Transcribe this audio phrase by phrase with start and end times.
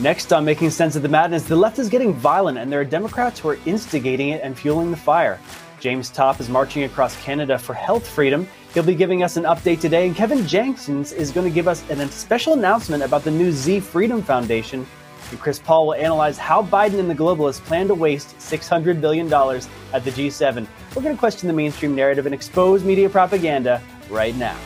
[0.00, 2.84] Next on Making Sense of the Madness, the left is getting violent, and there are
[2.84, 5.40] Democrats who are instigating it and fueling the fire.
[5.80, 8.46] James Topp is marching across Canada for health freedom.
[8.72, 11.82] He'll be giving us an update today, and Kevin Jenkins is going to give us
[11.90, 14.86] a special announcement about the new Z Freedom Foundation.
[15.32, 19.26] And Chris Paul will analyze how Biden and the globalists plan to waste $600 billion
[19.26, 20.64] at the G7.
[20.94, 24.56] We're going to question the mainstream narrative and expose media propaganda right now.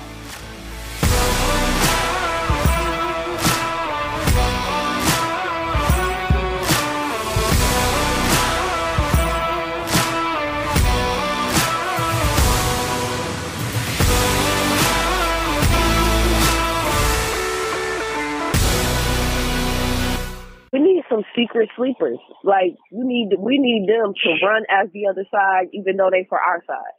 [21.12, 22.18] Some secret sleepers.
[22.42, 26.24] Like we need we need them to run as the other side, even though they
[26.28, 26.96] for our side.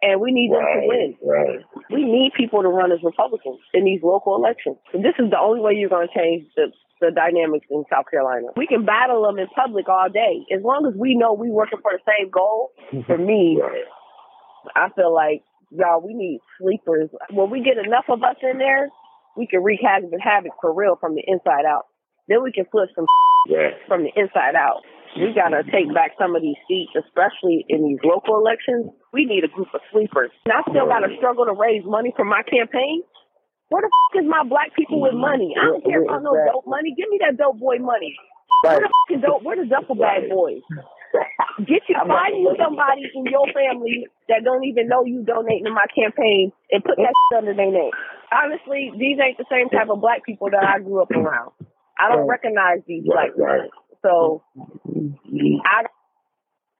[0.00, 1.10] And we need right, them to win.
[1.26, 1.58] Right.
[1.90, 4.76] We need people to run as Republicans in these local elections.
[4.94, 8.06] And this is the only way you're going to change the the dynamics in South
[8.10, 8.48] Carolina.
[8.56, 11.78] We can battle them in public all day as long as we know we're working
[11.80, 12.70] for the same goal.
[13.06, 13.86] For me, Right.
[14.74, 17.10] I feel like y'all we need sleepers.
[17.30, 18.88] When we get enough of us in there,
[19.36, 21.86] we can wreak havoc, havoc for real from the inside out.
[22.28, 23.04] Then we can flip some
[23.48, 23.72] Yeah.
[23.88, 24.84] from the inside out.
[25.16, 25.72] We gotta mm-hmm.
[25.72, 28.92] take back some of these seats, especially in these local elections.
[29.12, 30.30] We need a group of sleepers.
[30.44, 33.02] And I still gotta struggle to raise money for my campaign.
[33.72, 35.32] Where the f- is my black people with mm-hmm.
[35.32, 35.56] money?
[35.56, 36.92] I don't care about no dope money.
[36.92, 38.12] Give me that dope boy money.
[38.64, 39.42] Where the f- is dope?
[39.42, 40.64] Where the duffel bag boys?
[41.64, 45.72] Get you find you somebody in your family that don't even know you donating to
[45.72, 47.96] my campaign and put that under their name.
[48.28, 51.56] Honestly, these ain't the same type of black people that I grew up around.
[51.98, 53.70] I don't recognize these black Right.
[54.02, 55.56] So mm-hmm.
[55.64, 55.84] I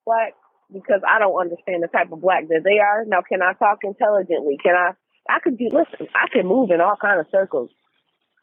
[0.06, 0.34] black
[0.72, 3.04] because I don't understand the type of black that they are.
[3.06, 4.58] Now, can I talk intelligently?
[4.62, 4.92] Can I?
[5.28, 5.68] I could do.
[5.72, 7.70] Listen, I can move in all kind of circles,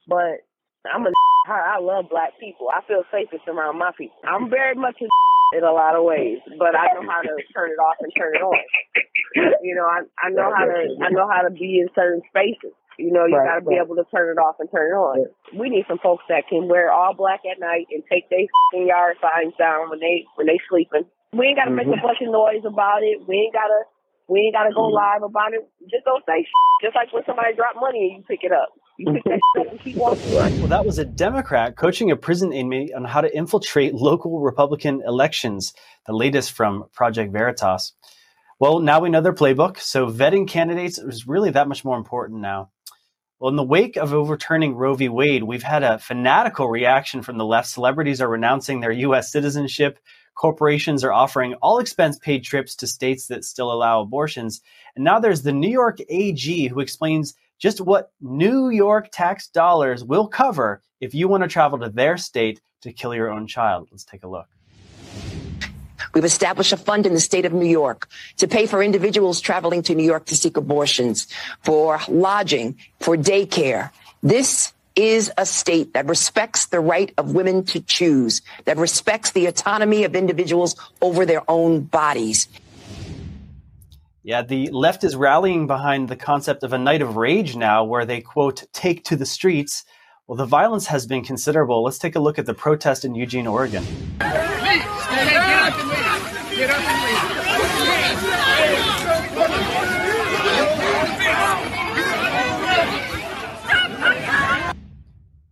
[0.08, 0.46] but
[0.86, 1.12] I'm a.
[1.48, 2.70] I love black people.
[2.74, 4.18] I feel safest around my people.
[4.26, 5.06] I'm very much a
[5.54, 8.36] in a lot of ways, but I know how to turn it off and turn
[8.36, 8.58] it on.
[9.62, 12.74] You know, I I know how to I know how to be in certain spaces.
[12.98, 13.86] You know, you Right, got to be right.
[13.86, 15.28] able to turn it off and turn it on.
[15.58, 19.18] We need some folks that can wear all black at night and take their yard
[19.20, 21.04] signs down when they when they sleeping.
[21.34, 22.06] We ain't got to make a mm-hmm.
[22.06, 23.20] bunch of noise about it.
[23.28, 23.82] We ain't got to
[24.28, 24.96] we ain't got to go mm-hmm.
[24.96, 25.68] live about it.
[25.92, 28.70] Just don't say sh- just like when somebody drop money and you pick it up.
[28.98, 30.32] You pick that shit up and keep walking.
[30.66, 35.02] Well, that was a Democrat coaching a prison inmate on how to infiltrate local Republican
[35.06, 35.74] elections,
[36.08, 37.94] the latest from Project Veritas.
[38.60, 42.40] Well, now we know their playbook, so vetting candidates is really that much more important
[42.40, 42.72] now.
[43.40, 45.10] Well, in the wake of overturning Roe v.
[45.10, 47.68] Wade, we've had a fanatical reaction from the left.
[47.68, 49.30] Celebrities are renouncing their U.S.
[49.30, 50.00] citizenship.
[50.36, 54.62] Corporations are offering all expense paid trips to states that still allow abortions.
[54.96, 60.02] And now there's the New York AG who explains just what New York tax dollars
[60.02, 63.90] will cover if you want to travel to their state to kill your own child.
[63.92, 64.55] Let's take a look.
[66.16, 69.84] We've established a fund in the state of New York to pay for individuals traveling
[69.84, 71.28] to New York to seek abortions,
[71.62, 73.92] for lodging, for daycare.
[74.24, 79.46] This is a state that respects the right of women to choose, that respects the
[79.48, 82.48] autonomy of individuals over their own bodies.
[84.24, 88.06] Yeah, the left is rallying behind the concept of a night of rage now, where
[88.06, 89.84] they, quote, take to the streets.
[90.28, 91.84] Well, the violence has been considerable.
[91.84, 93.86] Let's take a look at the protest in Eugene, Oregon.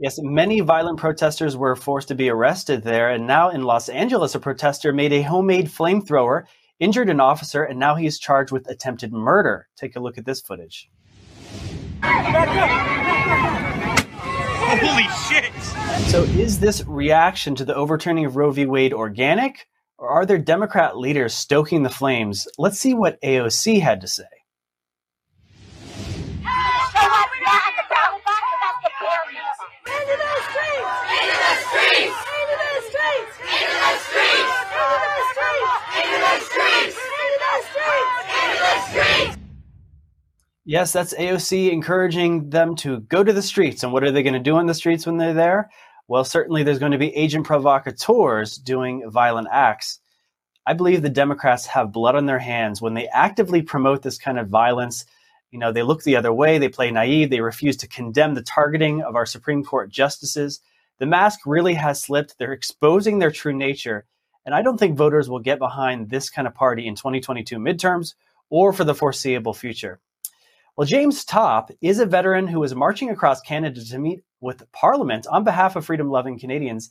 [0.03, 3.09] Yes, many violent protesters were forced to be arrested there.
[3.09, 6.44] And now in Los Angeles, a protester made a homemade flamethrower,
[6.78, 9.69] injured an officer, and now he is charged with attempted murder.
[9.78, 10.90] Take a look at this footage.
[14.74, 15.53] Holy shit!
[16.09, 18.66] So, is this reaction to the overturning of Roe v.
[18.66, 22.46] Wade organic, or are there Democrat leaders stoking the flames?
[22.58, 24.25] Let's see what AOC had to say.
[40.66, 43.84] Yes, that's AOC encouraging them to go to the streets.
[43.84, 45.70] And what are they going to do on the streets when they're there?
[46.08, 49.99] Well, certainly there's going to be agent provocateurs doing violent acts.
[50.66, 54.40] I believe the Democrats have blood on their hands when they actively promote this kind
[54.40, 55.06] of violence.
[55.53, 58.41] You know, they look the other way, they play naive, they refuse to condemn the
[58.41, 60.61] targeting of our Supreme Court justices.
[60.97, 62.40] The mask really has slipped.
[62.40, 64.08] They're exposing their true nature.
[64.47, 68.16] And I don't think voters will get behind this kind of party in 2022 midterms
[68.50, 70.00] or for the foreseeable future.
[70.76, 75.28] Well, James Topp is a veteran who is marching across Canada to meet with Parliament
[75.28, 76.90] on behalf of freedom loving Canadians.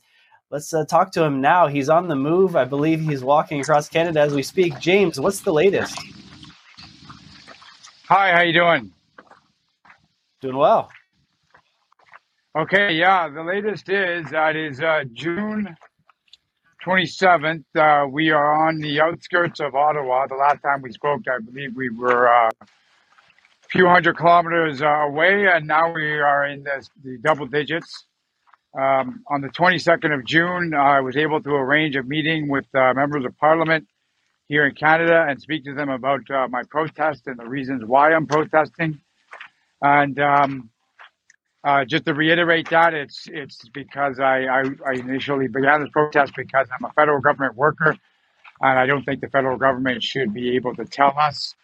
[0.49, 1.67] Let's uh, talk to him now.
[1.67, 2.55] He's on the move.
[2.55, 4.79] I believe he's walking across Canada as we speak.
[4.79, 5.99] James, what's the latest?
[8.09, 8.91] Hi, how you doing?
[10.41, 10.89] Doing well.
[12.53, 15.73] Okay, yeah, the latest is that is uh, June
[16.85, 17.63] 27th.
[17.73, 20.27] Uh, we are on the outskirts of Ottawa.
[20.27, 22.67] The last time we spoke, I believe we were uh, a
[23.69, 28.05] few hundred kilometers uh, away, and now we are in the, the double digits.
[28.77, 32.93] Um, on the 22nd of June, I was able to arrange a meeting with uh,
[32.95, 33.87] members of parliament
[34.47, 38.13] here in Canada and speak to them about uh, my protest and the reasons why
[38.13, 39.01] I'm protesting.
[39.81, 40.69] And um,
[41.63, 46.33] uh, just to reiterate that, it's it's because I, I, I initially began this protest
[46.35, 47.95] because I'm a federal government worker,
[48.61, 51.55] and I don't think the federal government should be able to tell us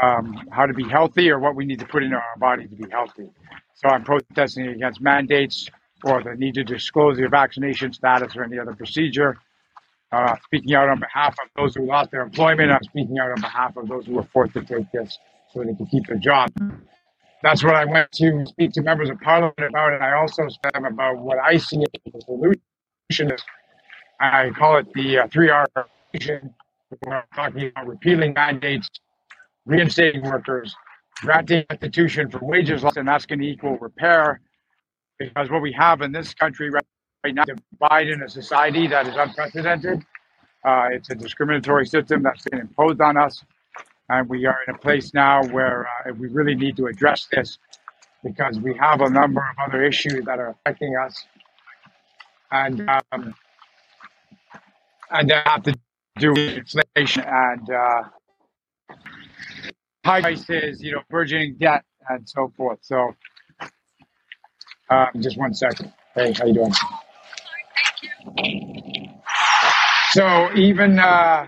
[0.00, 2.74] um, how to be healthy or what we need to put into our body to
[2.74, 3.30] be healthy.
[3.74, 5.68] So I'm protesting against mandates
[6.04, 9.38] or the need to disclose your vaccination status or any other procedure.
[10.12, 13.40] Uh, speaking out on behalf of those who lost their employment, I'm speaking out on
[13.40, 15.18] behalf of those who were forced to take this
[15.52, 16.50] so they can keep their job
[17.42, 19.92] that's what I went to speak to members of parliament about.
[19.92, 22.20] And I also spoke them about what I see as the
[23.10, 23.32] solution.
[24.20, 25.66] I call it the uh, three R
[26.12, 26.54] solution.
[27.06, 28.88] We're talking about repealing mandates,
[29.66, 30.74] reinstating workers,
[31.16, 34.40] granting institution for wages loss, and that's going to equal repair.
[35.18, 36.84] Because what we have in this country right
[37.26, 40.04] now is divide in a society that is unprecedented.
[40.64, 43.44] Uh, it's a discriminatory system that's been imposed on us.
[44.08, 47.58] And we are in a place now where uh, we really need to address this
[48.24, 51.24] because we have a number of other issues that are affecting us.
[52.50, 53.34] And um,
[55.10, 55.74] and they have to
[56.18, 58.02] do with inflation and uh,
[60.04, 62.78] high prices, you know, burgeoning debt and so forth.
[62.82, 63.14] So,
[64.90, 65.92] um, just one second.
[66.14, 66.72] Hey, how you doing?
[70.12, 71.46] So even uh,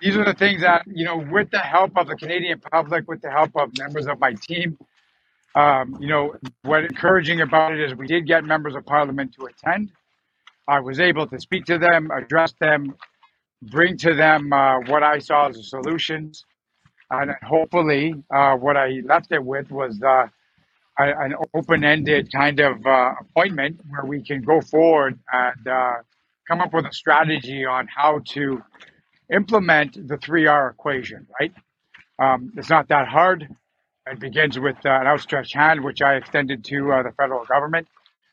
[0.00, 3.22] these are the things that you know with the help of the canadian public with
[3.22, 4.78] the help of members of my team
[5.54, 9.46] um, you know what encouraging about it is we did get members of parliament to
[9.46, 9.92] attend.
[10.68, 12.94] I was able to speak to them address them
[13.62, 16.44] bring to them uh, what i saw as the solutions.
[17.10, 20.28] And hopefully uh, what i left it with was uh,
[21.06, 25.92] an open-ended kind of uh, appointment where we can go forward and uh,
[26.48, 28.62] come up with a strategy on how to
[29.34, 31.52] implement the 3R equation, right?
[32.18, 33.48] Um, it's not that hard.
[34.10, 37.88] It begins with uh, an outstretched hand, which I extended to uh, the federal government,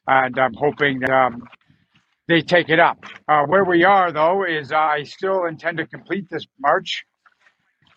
[0.07, 1.43] and I'm hoping that um,
[2.27, 3.05] they take it up.
[3.27, 7.05] Uh, where we are, though, is I still intend to complete this march.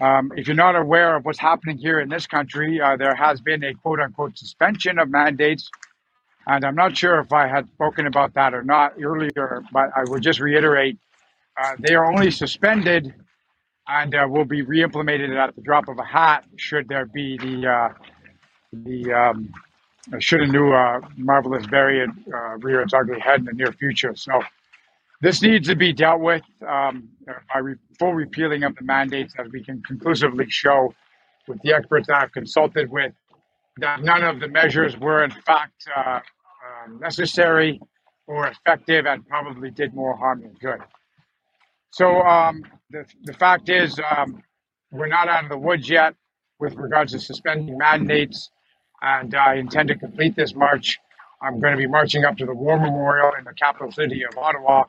[0.01, 3.41] Um, if you're not aware of what's happening here in this country, uh, there has
[3.41, 5.71] been a quote unquote suspension of mandates.
[6.47, 10.05] And I'm not sure if I had spoken about that or not earlier, but I
[10.05, 10.99] will just reiterate
[11.61, 13.13] uh, they are only suspended
[13.89, 17.67] and uh, will be re-implemented at the drop of a hat should there be the
[17.67, 17.89] uh,
[18.73, 19.53] the um,
[20.21, 24.15] should a new uh, marvelous variant uh, rear its ugly head in the near future.
[24.15, 24.41] So
[25.21, 27.09] this needs to be dealt with um,
[27.53, 30.95] by re- full repealing of the mandates, as we can conclusively show
[31.49, 33.13] with the experts I've consulted with
[33.79, 36.21] that none of the measures were in fact uh,
[36.85, 37.81] um, necessary
[38.27, 40.81] or effective and probably did more harm than good.
[41.91, 44.43] So um, the, the fact is, um,
[44.91, 46.15] we're not out of the woods yet
[46.61, 48.51] with regards to suspending mandates,
[49.01, 50.99] and I intend to complete this march.
[51.41, 54.37] I'm going to be marching up to the War Memorial in the capital city of
[54.37, 54.85] Ottawa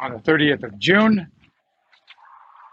[0.00, 1.30] on the 30th of June.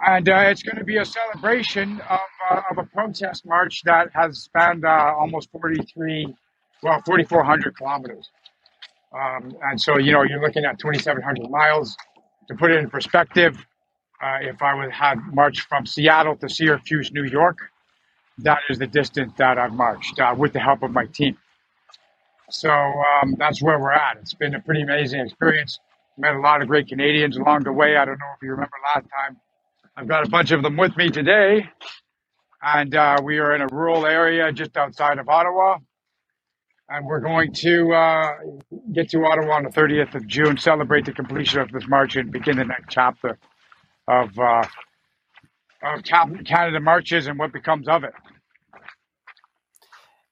[0.05, 4.09] And uh, it's going to be a celebration of, uh, of a protest march that
[4.13, 6.33] has spanned uh, almost 43,
[6.81, 8.29] well, 4,400 kilometers.
[9.13, 11.95] Um, and so, you know, you're looking at 2,700 miles
[12.47, 13.57] to put it in perspective,
[14.21, 17.57] uh, if I would have marched from Seattle to Syracuse, New York,
[18.39, 21.37] that is the distance that I've marched uh, with the help of my team.
[22.49, 24.17] So um, that's where we're at.
[24.17, 25.79] It's been a pretty amazing experience.
[26.17, 27.97] Met a lot of great Canadians along the way.
[27.97, 29.37] I don't know if you remember last time.
[29.95, 31.69] I've got a bunch of them with me today.
[32.61, 35.77] And uh, we are in a rural area just outside of Ottawa
[36.91, 38.33] and we're going to uh,
[38.91, 42.31] get to Ottawa on the 30th of June, celebrate the completion of this march, and
[42.31, 43.37] begin the next chapter
[44.09, 44.63] of, uh,
[45.83, 48.13] of Canada marches and what becomes of it.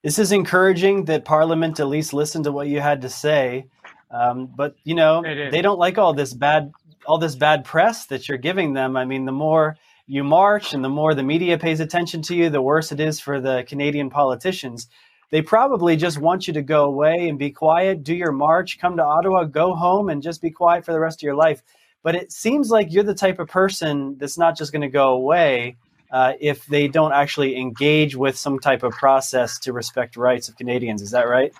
[0.04, 3.68] This is encouraging that Parliament at least listened to what you had to say,
[4.12, 6.72] um, but you know they don't like all this bad
[7.06, 8.98] all this bad press that you're giving them.
[8.98, 12.50] I mean, the more you march and the more the media pays attention to you,
[12.50, 14.88] the worse it is for the Canadian politicians
[15.32, 18.98] they probably just want you to go away and be quiet, do your march, come
[18.98, 21.62] to Ottawa, go home, and just be quiet for the rest of your life.
[22.02, 25.10] But it seems like you're the type of person that's not just going to go
[25.14, 25.78] away
[26.12, 30.58] uh, if they don't actually engage with some type of process to respect rights of
[30.58, 31.02] Canadians.
[31.02, 31.54] Is that right?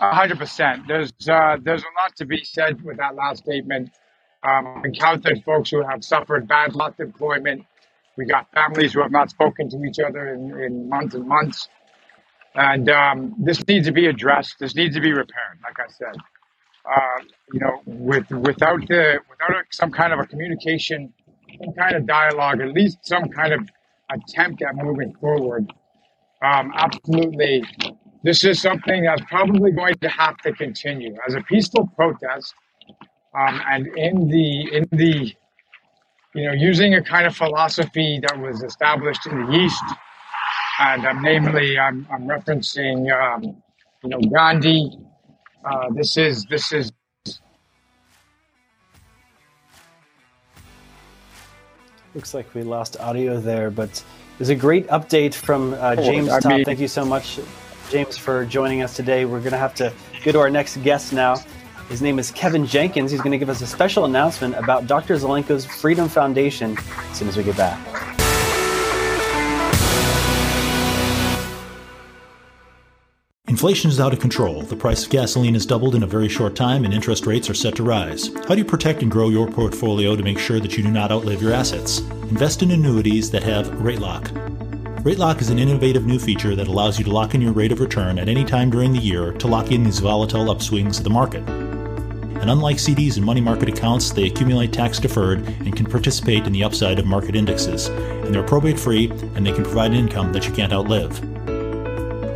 [0.00, 0.88] Hundred percent.
[0.88, 3.90] There's uh, there's a lot to be said with that last statement.
[4.42, 7.66] Um, I've encountered folks who have suffered bad luck employment.
[8.16, 11.68] We got families who have not spoken to each other in, in months and months.
[12.54, 14.58] And um, this needs to be addressed.
[14.58, 15.58] This needs to be repaired.
[15.62, 16.16] Like I said,
[16.90, 21.12] uh, you know, with without the without some kind of a communication,
[21.64, 23.68] some kind of dialogue, at least some kind of
[24.12, 25.72] attempt at moving forward.
[26.42, 27.64] Um, absolutely,
[28.22, 32.54] this is something that's probably going to have to continue as a peaceful protest.
[33.38, 35.32] Um, and in the in the
[36.34, 39.84] you know using a kind of philosophy that was established in the East
[40.80, 43.62] and um, namely, I'm, I'm referencing, um,
[44.02, 44.98] you know, Gandhi.
[45.64, 46.90] Uh, this is this is.
[52.14, 54.02] Looks like we lost audio there, but
[54.38, 56.62] there's a great update from uh, James oh, Topp.
[56.64, 57.38] Thank you so much,
[57.90, 59.24] James, for joining us today.
[59.24, 59.92] We're going to have to
[60.24, 61.36] go to our next guest now.
[61.88, 63.10] His name is Kevin Jenkins.
[63.10, 65.16] He's going to give us a special announcement about Dr.
[65.16, 67.78] Zelenko's Freedom Foundation as soon as we get back.
[73.48, 74.62] Inflation is out of control.
[74.62, 77.54] The price of gasoline has doubled in a very short time, and interest rates are
[77.54, 78.28] set to rise.
[78.46, 81.10] How do you protect and grow your portfolio to make sure that you do not
[81.10, 81.98] outlive your assets?
[82.30, 84.30] Invest in annuities that have rate lock.
[85.02, 87.72] Rate lock is an innovative new feature that allows you to lock in your rate
[87.72, 91.04] of return at any time during the year to lock in these volatile upswings of
[91.04, 91.42] the market.
[91.48, 96.52] And unlike CDs and money market accounts, they accumulate tax deferred and can participate in
[96.52, 97.88] the upside of market indexes.
[97.88, 101.18] And they're probate free and they can provide income that you can't outlive.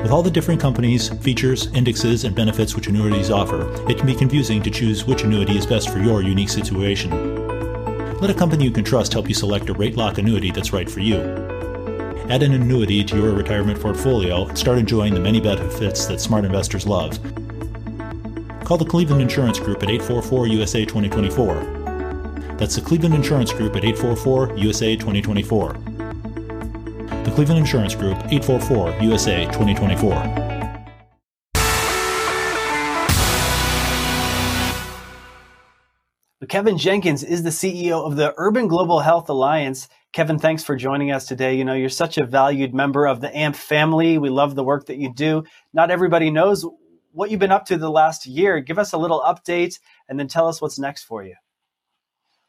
[0.01, 4.15] With all the different companies, features, indexes, and benefits which annuities offer, it can be
[4.15, 7.11] confusing to choose which annuity is best for your unique situation.
[8.21, 10.89] Let a company you can trust help you select a rate lock annuity that's right
[10.89, 11.44] for you.
[12.29, 16.45] Add an annuity to your retirement portfolio and start enjoying the many benefits that smart
[16.45, 17.19] investors love.
[18.65, 22.57] Call the Cleveland Insurance Group at 844 USA 2024.
[22.59, 25.95] That's the Cleveland Insurance Group at 844 USA 2024
[27.25, 30.55] the Cleveland Insurance Group, 844 USA 2024.
[36.47, 39.89] Kevin Jenkins is the CEO of the Urban Global Health Alliance.
[40.15, 41.57] Kevin, thanks for joining us today.
[41.57, 44.17] You know, you're such a valued member of the AMP family.
[44.17, 45.43] We love the work that you do.
[45.73, 46.65] Not everybody knows
[47.11, 48.61] what you've been up to the last year.
[48.61, 51.35] Give us a little update and then tell us what's next for you.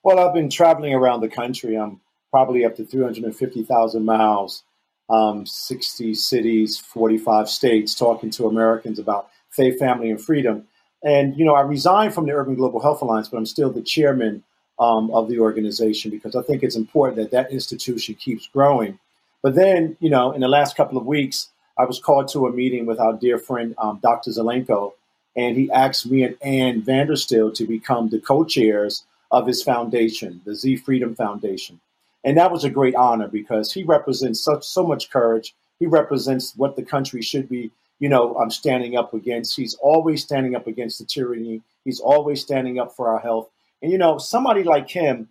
[0.04, 1.76] Well, I've been traveling around the country.
[1.76, 4.62] I'm probably up to 350,000 miles,
[5.10, 10.68] um, 60 cities, 45 states, talking to Americans about faith, family, and freedom.
[11.04, 13.82] And, you know, I resigned from the Urban Global Health Alliance, but I'm still the
[13.82, 14.44] chairman
[14.80, 19.00] um, of the organization because I think it's important that that institution keeps growing.
[19.42, 22.52] But then, you know, in the last couple of weeks, I was called to a
[22.52, 24.32] meeting with our dear friend, um, Dr.
[24.32, 24.94] Zelenko,
[25.36, 30.42] and he asked me and Ann Vandersteel to become the co chairs of his foundation,
[30.46, 31.80] the Z Freedom Foundation.
[32.24, 35.54] And that was a great honor because he represents such so much courage.
[35.80, 39.56] He represents what the country should be, you know, I'm standing up against.
[39.56, 41.62] He's always standing up against the tyranny.
[41.84, 43.50] He's always standing up for our health.
[43.86, 45.30] And you know, somebody like him,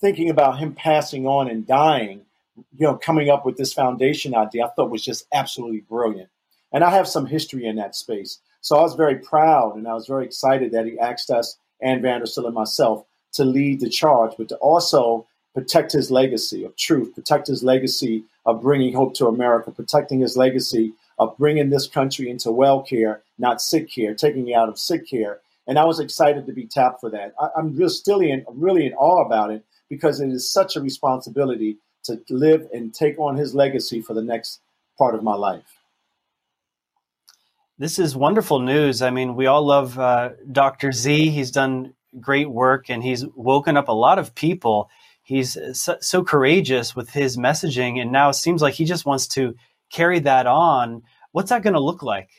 [0.00, 2.26] thinking about him passing on and dying,
[2.76, 6.28] you know, coming up with this foundation idea, I thought was just absolutely brilliant.
[6.72, 8.38] And I have some history in that space.
[8.60, 12.00] So I was very proud and I was very excited that he asked us, Ann
[12.00, 17.16] Vandersteel and myself, to lead the charge, but to also protect his legacy of truth,
[17.16, 22.30] protect his legacy of bringing hope to America, protecting his legacy of bringing this country
[22.30, 25.40] into well care, not sick care, taking it out of sick care.
[25.68, 27.34] And I was excited to be tapped for that.
[27.40, 30.80] I, am just still in, really in awe about it because it is such a
[30.80, 34.60] responsibility to live and take on his legacy for the next
[34.96, 35.78] part of my life.
[37.76, 39.02] This is wonderful news.
[39.02, 40.90] I mean, we all love uh, Dr.
[40.90, 41.28] Z.
[41.28, 44.90] He's done great work and he's woken up a lot of people
[45.28, 49.28] he's so, so, courageous with his messaging and now it seems like he just wants
[49.28, 49.54] to
[49.90, 52.30] carry that on what's that going to look like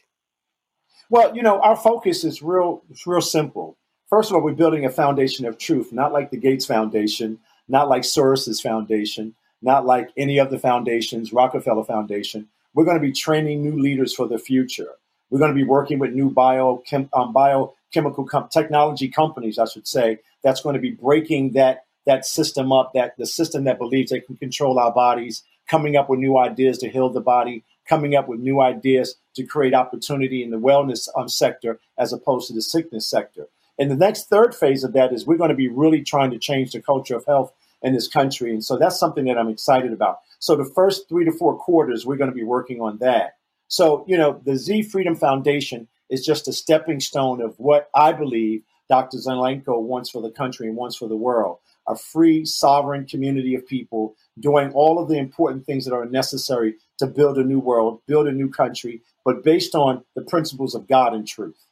[1.09, 3.77] well you know our focus is real it's real simple.
[4.09, 7.89] First of all we're building a foundation of truth not like the gates foundation not
[7.89, 12.47] like soros's foundation not like any of the foundations rockefeller foundation.
[12.73, 14.91] We're going to be training new leaders for the future.
[15.29, 16.81] We're going to be working with new bio
[17.13, 22.25] um, biochemical com- technology companies i should say that's going to be breaking that that
[22.25, 26.19] system up, that the system that believes they can control our bodies, coming up with
[26.19, 30.51] new ideas to heal the body, coming up with new ideas to create opportunity in
[30.51, 33.47] the wellness um, sector as opposed to the sickness sector.
[33.79, 36.37] And the next third phase of that is we're going to be really trying to
[36.37, 38.51] change the culture of health in this country.
[38.51, 40.19] And so that's something that I'm excited about.
[40.39, 43.37] So the first three to four quarters, we're going to be working on that.
[43.67, 48.11] So, you know, the Z Freedom Foundation is just a stepping stone of what I
[48.11, 49.17] believe Dr.
[49.17, 51.59] Zelenko wants for the country and wants for the world.
[51.87, 56.75] A free, sovereign community of people doing all of the important things that are necessary
[56.99, 60.87] to build a new world, build a new country, but based on the principles of
[60.87, 61.65] God and truth.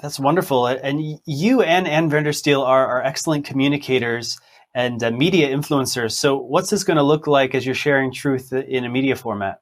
[0.00, 0.66] That's wonderful.
[0.66, 4.38] And you and Ann Vandersteel are, are excellent communicators
[4.74, 6.12] and uh, media influencers.
[6.12, 9.60] So, what's this going to look like as you're sharing truth in a media format?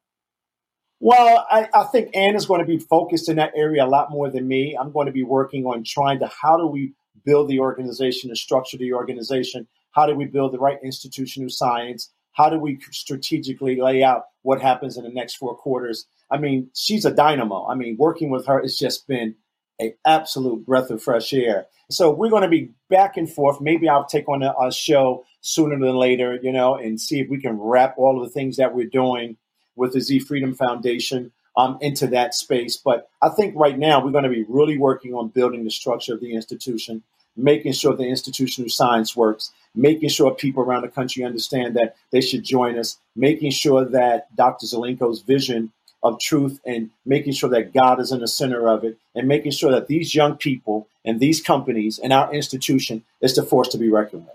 [1.00, 4.10] Well, I, I, think Ann is going to be focused in that area a lot
[4.10, 4.76] more than me.
[4.78, 8.36] I'm going to be working on trying to how do we build the organization, the
[8.36, 12.78] structure of the organization, how do we build the right institutional science, how do we
[12.90, 16.06] strategically lay out what happens in the next four quarters.
[16.30, 17.66] I mean, she's a dynamo.
[17.66, 19.34] I mean, working with her has just been
[19.80, 21.66] an absolute breath of fresh air.
[21.90, 23.60] So we're going to be back and forth.
[23.60, 27.28] Maybe I'll take on a, a show sooner than later, you know, and see if
[27.28, 29.36] we can wrap all of the things that we're doing
[29.74, 32.76] with the Z Freedom Foundation um, into that space.
[32.76, 36.14] But I think right now we're going to be really working on building the structure
[36.14, 37.02] of the institution,
[37.36, 42.20] making sure the institutional science works, making sure people around the country understand that they
[42.20, 44.66] should join us, making sure that Dr.
[44.66, 48.96] Zelenko's vision of truth and making sure that God is in the center of it
[49.14, 53.42] and making sure that these young people and these companies and our institution is the
[53.42, 54.32] force to be reckoned with.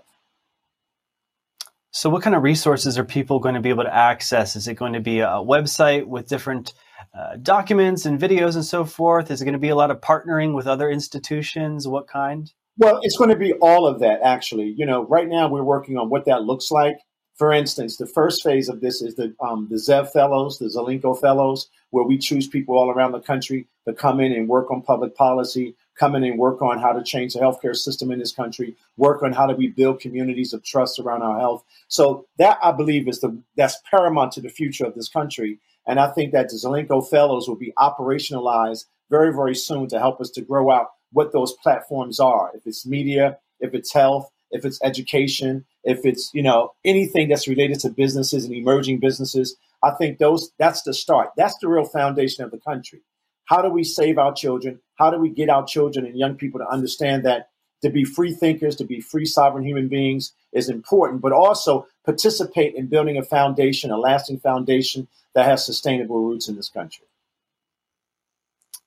[1.94, 4.56] So, what kind of resources are people going to be able to access?
[4.56, 6.72] Is it going to be a website with different
[7.14, 9.30] uh, documents and videos and so forth?
[9.30, 11.86] Is it going to be a lot of partnering with other institutions?
[11.86, 12.50] What kind?
[12.78, 14.74] Well, it's going to be all of that, actually.
[14.76, 16.98] You know, right now we're working on what that looks like.
[17.36, 21.18] For instance, the first phase of this is the um, the Zev Fellows, the Zelenko
[21.18, 24.82] Fellows, where we choose people all around the country to come in and work on
[24.82, 28.32] public policy, come in and work on how to change the healthcare system in this
[28.32, 31.64] country, work on how do we build communities of trust around our health.
[31.88, 35.58] So that I believe is the that's paramount to the future of this country.
[35.86, 40.20] And I think that the Zelenko Fellows will be operationalized very, very soon to help
[40.20, 42.50] us to grow out what those platforms are.
[42.54, 47.48] If it's media, if it's health, if it's education, if it's you know anything that's
[47.48, 49.56] related to businesses and emerging businesses.
[49.82, 51.30] I think those that's the start.
[51.36, 53.00] That's the real foundation of the country.
[53.46, 54.80] How do we save our children?
[54.96, 57.48] How do we get our children and young people to understand that
[57.82, 62.74] to be free thinkers, to be free sovereign human beings is important, but also participate
[62.74, 67.04] in building a foundation, a lasting foundation that has sustainable roots in this country.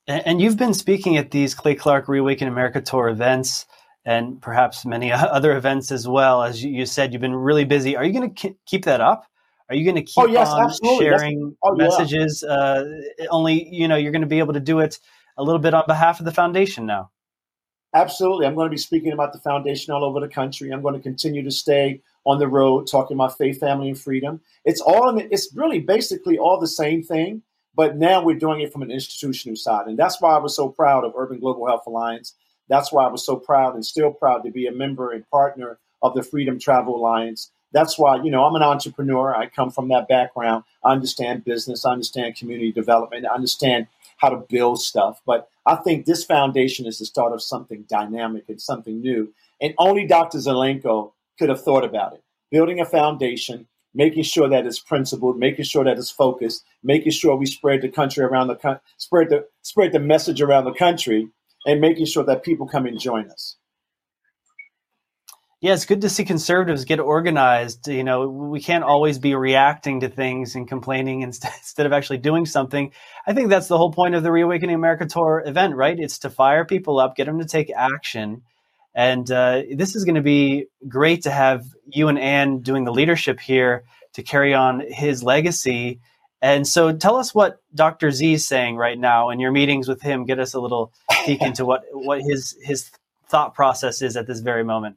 [0.07, 3.65] And you've been speaking at these Clay Clark Reawaken America Tour events
[4.05, 6.43] and perhaps many other events as well.
[6.43, 7.95] As you said, you've been really busy.
[7.95, 9.25] Are you going to keep that up?
[9.69, 11.05] Are you going to keep oh, yes, on absolutely.
[11.05, 12.43] sharing oh, messages?
[12.45, 12.53] Yeah.
[12.53, 12.85] Uh,
[13.31, 14.99] only, you know, you're going to be able to do it
[15.37, 17.09] a little bit on behalf of the foundation now.
[17.95, 18.45] Absolutely.
[18.45, 20.69] I'm going to be speaking about the foundation all over the country.
[20.69, 24.41] I'm going to continue to stay on the road talking about faith, family, and freedom.
[24.65, 27.41] It's all, it's really basically all the same thing,
[27.75, 29.87] but now we're doing it from an institutional side.
[29.87, 32.33] And that's why I was so proud of Urban Global Health Alliance.
[32.67, 35.77] That's why I was so proud and still proud to be a member and partner
[36.01, 39.35] of the Freedom Travel Alliance that's why, you know, I'm an entrepreneur.
[39.35, 40.63] I come from that background.
[40.81, 41.85] I understand business.
[41.85, 43.25] I understand community development.
[43.29, 45.21] I understand how to build stuff.
[45.25, 49.33] But I think this foundation is the start of something dynamic and something new.
[49.59, 50.37] And only Dr.
[50.37, 52.23] Zelenko could have thought about it.
[52.49, 57.35] Building a foundation, making sure that it's principled, making sure that it's focused, making sure
[57.35, 61.29] we spread the country around the spread the spread the message around the country,
[61.65, 63.55] and making sure that people come and join us.
[65.61, 67.87] Yeah, it's good to see conservatives get organized.
[67.87, 72.45] You know, we can't always be reacting to things and complaining instead of actually doing
[72.45, 72.91] something.
[73.25, 75.97] I think that's the whole point of the Reawakening America Tour event, right?
[75.97, 78.43] It's to fire people up, get them to take action.
[78.95, 82.93] And uh, this is going to be great to have you and Ann doing the
[82.93, 85.99] leadership here to carry on his legacy.
[86.41, 88.11] And so tell us what Dr.
[88.11, 90.25] Z is saying right now in your meetings with him.
[90.25, 90.93] Get us a little
[91.25, 92.89] peek into what, what his, his
[93.27, 94.95] thought process is at this very moment.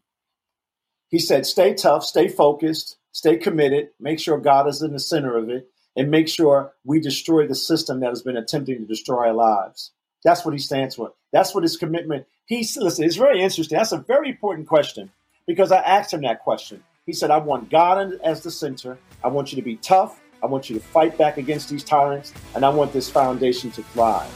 [1.08, 5.36] He said, stay tough, stay focused, stay committed, make sure God is in the center
[5.36, 9.26] of it, and make sure we destroy the system that has been attempting to destroy
[9.28, 9.90] our lives.
[10.24, 11.12] That's what he stands for.
[11.32, 12.26] That's what his commitment.
[12.46, 13.76] He's listen, it's very interesting.
[13.76, 15.10] That's a very important question
[15.46, 16.82] because I asked him that question.
[17.06, 18.98] He said, I want God as the center.
[19.24, 20.20] I want you to be tough.
[20.42, 23.82] I want you to fight back against these tyrants, and I want this foundation to
[23.82, 24.30] thrive.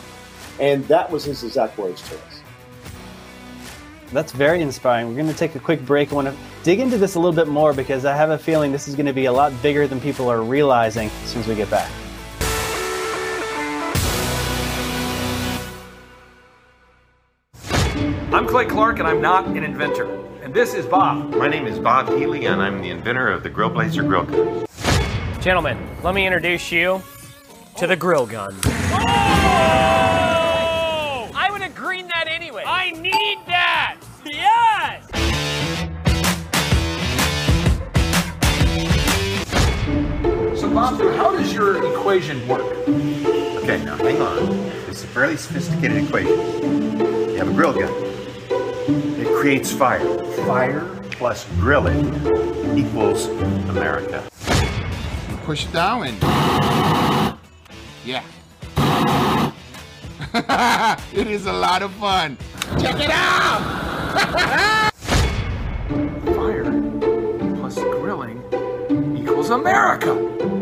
[0.58, 2.40] And that was his exact words to us.
[4.12, 5.08] That's very inspiring.
[5.08, 6.12] We're going to take a quick break.
[6.12, 8.72] I want to dig into this a little bit more because I have a feeling
[8.72, 11.48] this is going to be a lot bigger than people are realizing as soon as
[11.48, 11.90] we get back.
[18.52, 20.04] Clay Clark, and I'm not an inventor.
[20.42, 21.34] And this is Bob.
[21.36, 24.66] My name is Bob Healy, and I'm the inventor of the Grill Blazer grill gun.
[25.40, 27.00] Gentlemen, let me introduce you
[27.78, 28.54] to the grill gun.
[28.62, 28.98] Oh!
[31.34, 32.62] I would have greened that anyway.
[32.66, 33.96] I need that.
[34.26, 35.06] Yes.
[40.60, 42.60] So, Bob, how does your equation work?
[42.60, 44.52] Okay, now hang on.
[44.90, 46.98] It's a fairly sophisticated equation.
[47.30, 48.11] You have a grill gun.
[48.88, 50.00] It creates fire.
[50.44, 50.80] Fire
[51.12, 52.06] plus grilling
[52.76, 53.26] equals
[53.68, 54.28] America.
[55.44, 56.18] Push it down and
[58.04, 58.24] yeah.
[61.12, 62.36] it is a lot of fun.
[62.80, 64.90] Check it out!
[66.34, 66.64] Fire
[67.56, 68.42] plus grilling
[69.16, 70.61] equals America.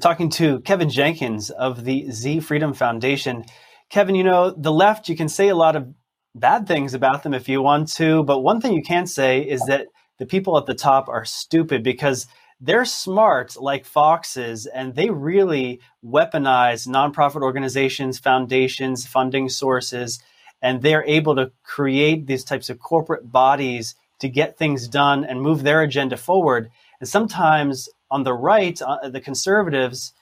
[0.00, 3.44] We're talking to Kevin Jenkins of the Z Freedom Foundation.
[3.90, 5.92] Kevin, you know, the left, you can say a lot of
[6.34, 9.60] bad things about them if you want to, but one thing you can't say is
[9.66, 12.26] that the people at the top are stupid because
[12.62, 20.18] they're smart like foxes and they really weaponize nonprofit organizations, foundations, funding sources,
[20.62, 25.42] and they're able to create these types of corporate bodies to get things done and
[25.42, 26.70] move their agenda forward.
[27.00, 30.12] And sometimes on the right, uh, the conservatives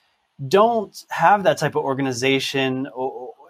[0.46, 2.88] don't have that type of organization.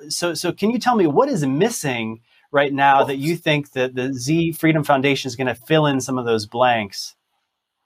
[0.09, 2.21] So, so can you tell me what is missing
[2.51, 6.01] right now that you think that the Z Freedom Foundation is going to fill in
[6.01, 7.15] some of those blanks?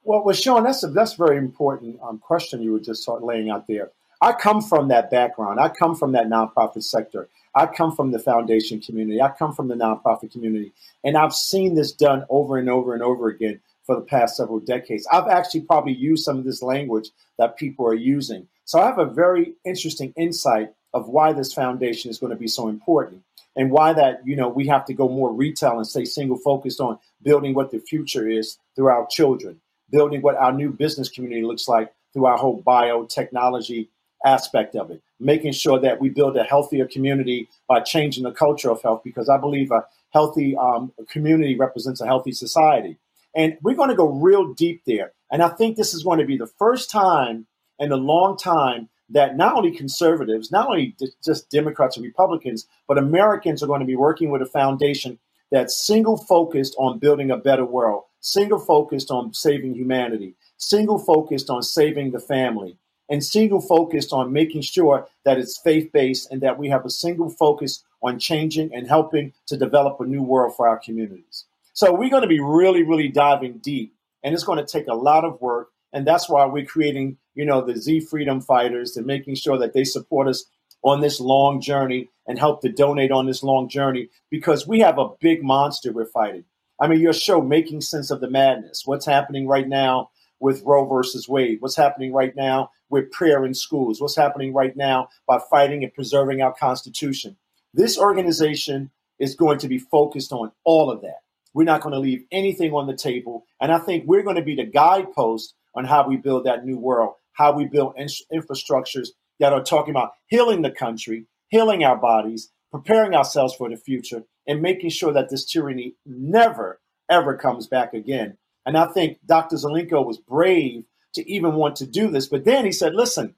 [0.04, 3.50] Well, well, Sean, that's a that's a very important um, question you were just laying
[3.50, 3.90] out there.
[4.20, 5.58] I come from that background.
[5.58, 7.28] I come from that nonprofit sector.
[7.54, 9.20] I come from the foundation community.
[9.20, 10.72] I come from the nonprofit community,
[11.04, 14.60] and I've seen this done over and over and over again for the past several
[14.60, 15.06] decades.
[15.10, 18.48] I've actually probably used some of this language that people are using.
[18.64, 22.48] So I have a very interesting insight of why this foundation is going to be
[22.48, 23.22] so important
[23.56, 26.80] and why that, you know, we have to go more retail and stay single focused
[26.80, 31.42] on building what the future is through our children, building what our new business community
[31.42, 33.88] looks like through our whole biotechnology
[34.24, 38.70] aspect of it, making sure that we build a healthier community by changing the culture
[38.70, 42.98] of health, because I believe a healthy um, community represents a healthy society.
[43.34, 45.12] And we're going to go real deep there.
[45.30, 47.46] And I think this is going to be the first time
[47.78, 52.98] in a long time that not only conservatives, not only just Democrats and Republicans, but
[52.98, 55.18] Americans are going to be working with a foundation
[55.50, 61.50] that's single focused on building a better world, single focused on saving humanity, single focused
[61.50, 62.76] on saving the family,
[63.10, 66.90] and single focused on making sure that it's faith based and that we have a
[66.90, 71.44] single focus on changing and helping to develop a new world for our communities.
[71.72, 74.94] So we're going to be really, really diving deep, and it's going to take a
[74.94, 75.68] lot of work.
[75.92, 79.72] And that's why we're creating, you know, the Z Freedom Fighters and making sure that
[79.72, 80.44] they support us
[80.82, 84.98] on this long journey and help to donate on this long journey because we have
[84.98, 86.44] a big monster we're fighting.
[86.80, 90.84] I mean, your show, Making Sense of the Madness, what's happening right now with Roe
[90.86, 95.38] versus Wade, what's happening right now with prayer in schools, what's happening right now by
[95.50, 97.36] fighting and preserving our Constitution.
[97.72, 101.20] This organization is going to be focused on all of that.
[101.54, 103.44] We're not going to leave anything on the table.
[103.60, 106.78] And I think we're going to be the guidepost on how we build that new
[106.78, 109.08] world, how we build in- infrastructures
[109.40, 114.22] that are talking about healing the country, healing our bodies, preparing ourselves for the future,
[114.46, 118.38] and making sure that this tyranny never, ever comes back again.
[118.64, 119.56] And I think Dr.
[119.56, 120.84] Zelenko was brave
[121.14, 122.28] to even want to do this.
[122.28, 123.34] But then he said, listen,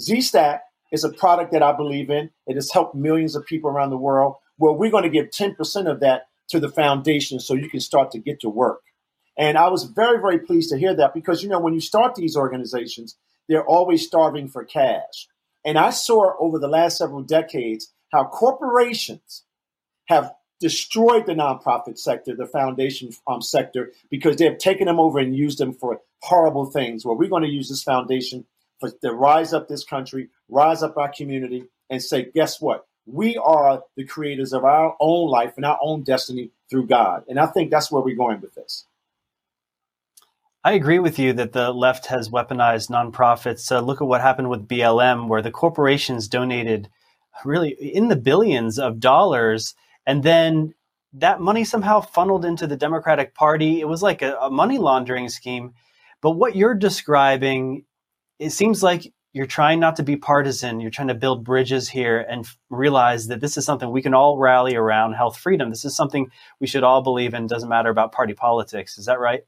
[0.00, 2.30] Z-Stack is a product that I believe in.
[2.46, 4.34] It has helped millions of people around the world.
[4.58, 8.10] Well, we're going to give 10% of that to the foundation so you can start
[8.12, 8.80] to get to work.
[9.36, 12.14] And I was very, very pleased to hear that because, you know, when you start
[12.14, 13.16] these organizations,
[13.48, 15.28] they're always starving for cash.
[15.64, 19.44] And I saw over the last several decades how corporations
[20.06, 25.18] have destroyed the nonprofit sector, the foundation um, sector, because they have taken them over
[25.18, 27.04] and used them for horrible things.
[27.04, 28.46] Well, we're going to use this foundation
[28.78, 32.86] for, to rise up this country, rise up our community, and say, guess what?
[33.06, 37.24] We are the creators of our own life and our own destiny through God.
[37.28, 38.86] And I think that's where we're going with this.
[40.66, 43.70] I agree with you that the left has weaponized nonprofits.
[43.70, 46.88] Uh, look at what happened with BLM, where the corporations donated
[47.44, 49.74] really in the billions of dollars,
[50.06, 50.72] and then
[51.12, 53.80] that money somehow funneled into the Democratic Party.
[53.80, 55.74] It was like a, a money laundering scheme.
[56.22, 57.84] But what you're describing,
[58.38, 60.80] it seems like you're trying not to be partisan.
[60.80, 64.14] You're trying to build bridges here and f- realize that this is something we can
[64.14, 65.70] all rally around health freedom.
[65.70, 67.48] This is something we should all believe in.
[67.48, 68.96] Doesn't matter about party politics.
[68.96, 69.44] Is that right?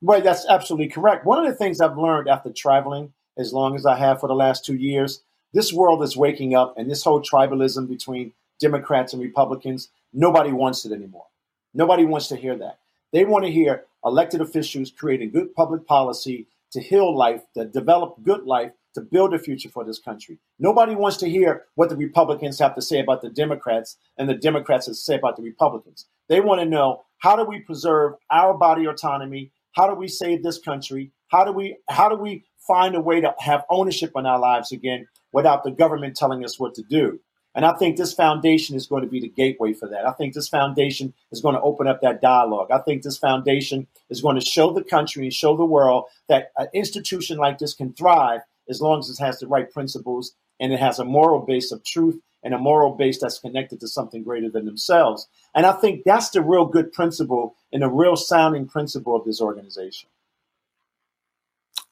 [0.00, 1.26] Right, that's absolutely correct.
[1.26, 4.34] One of the things I've learned after traveling as long as I have for the
[4.34, 9.20] last two years, this world is waking up, and this whole tribalism between Democrats and
[9.20, 11.26] Republicans, nobody wants it anymore.
[11.74, 12.78] Nobody wants to hear that.
[13.12, 18.16] They want to hear elected officials creating good public policy to heal life, to develop
[18.22, 20.38] good life, to build a future for this country.
[20.58, 24.34] Nobody wants to hear what the Republicans have to say about the Democrats and the
[24.34, 26.06] Democrats have to say about the Republicans.
[26.28, 29.50] They want to know how do we preserve our body autonomy?
[29.72, 31.10] How do we save this country?
[31.28, 34.72] How do we how do we find a way to have ownership in our lives
[34.72, 37.20] again without the government telling us what to do?
[37.54, 40.06] And I think this foundation is going to be the gateway for that.
[40.06, 42.70] I think this foundation is going to open up that dialogue.
[42.72, 46.50] I think this foundation is going to show the country and show the world that
[46.56, 50.72] an institution like this can thrive as long as it has the right principles and
[50.72, 54.22] it has a moral base of truth and a moral base that's connected to something
[54.22, 55.28] greater than themselves.
[55.54, 59.40] And I think that's the real good principle and the real sounding principle of this
[59.40, 60.10] organization.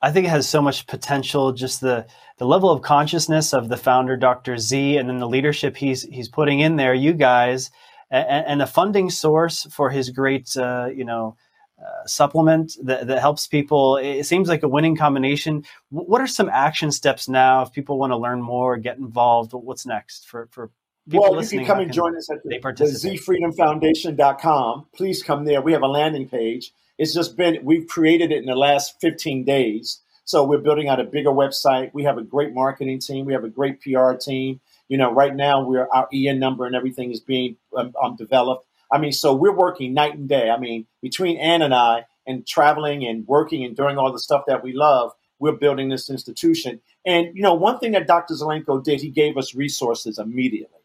[0.03, 1.53] I think it has so much potential.
[1.53, 2.07] Just the
[2.39, 4.59] the level of consciousness of the founder, Dr.
[4.59, 6.93] Z, and then the leadership he's he's putting in there.
[6.93, 7.71] You guys,
[8.11, 11.37] and, and the funding source for his great, uh, you know,
[11.83, 13.97] uh, supplement that, that helps people.
[13.97, 15.65] It seems like a winning combination.
[15.91, 19.53] What are some action steps now if people want to learn more, get involved?
[19.53, 20.71] What's next for for
[21.09, 24.87] people well, you can come and join us at the, the zfreedomfoundation.com.
[24.95, 25.61] Please come there.
[25.61, 29.45] We have a landing page it's just been, we've created it in the last 15
[29.45, 30.01] days.
[30.25, 31.93] So we're building out a bigger website.
[31.93, 33.27] We have a great marketing team.
[33.27, 34.61] We have a great PR team.
[34.89, 38.67] You know, right now we're our EN number and everything is being um, um, developed.
[38.93, 40.51] I mean, so we're working night and day.
[40.51, 44.45] I mean, between Ann and I and traveling and working and doing all the stuff
[44.47, 46.81] that we love, we're building this institution.
[47.07, 48.35] And, you know, one thing that Dr.
[48.35, 50.79] Zelenko did, he gave us resources immediately.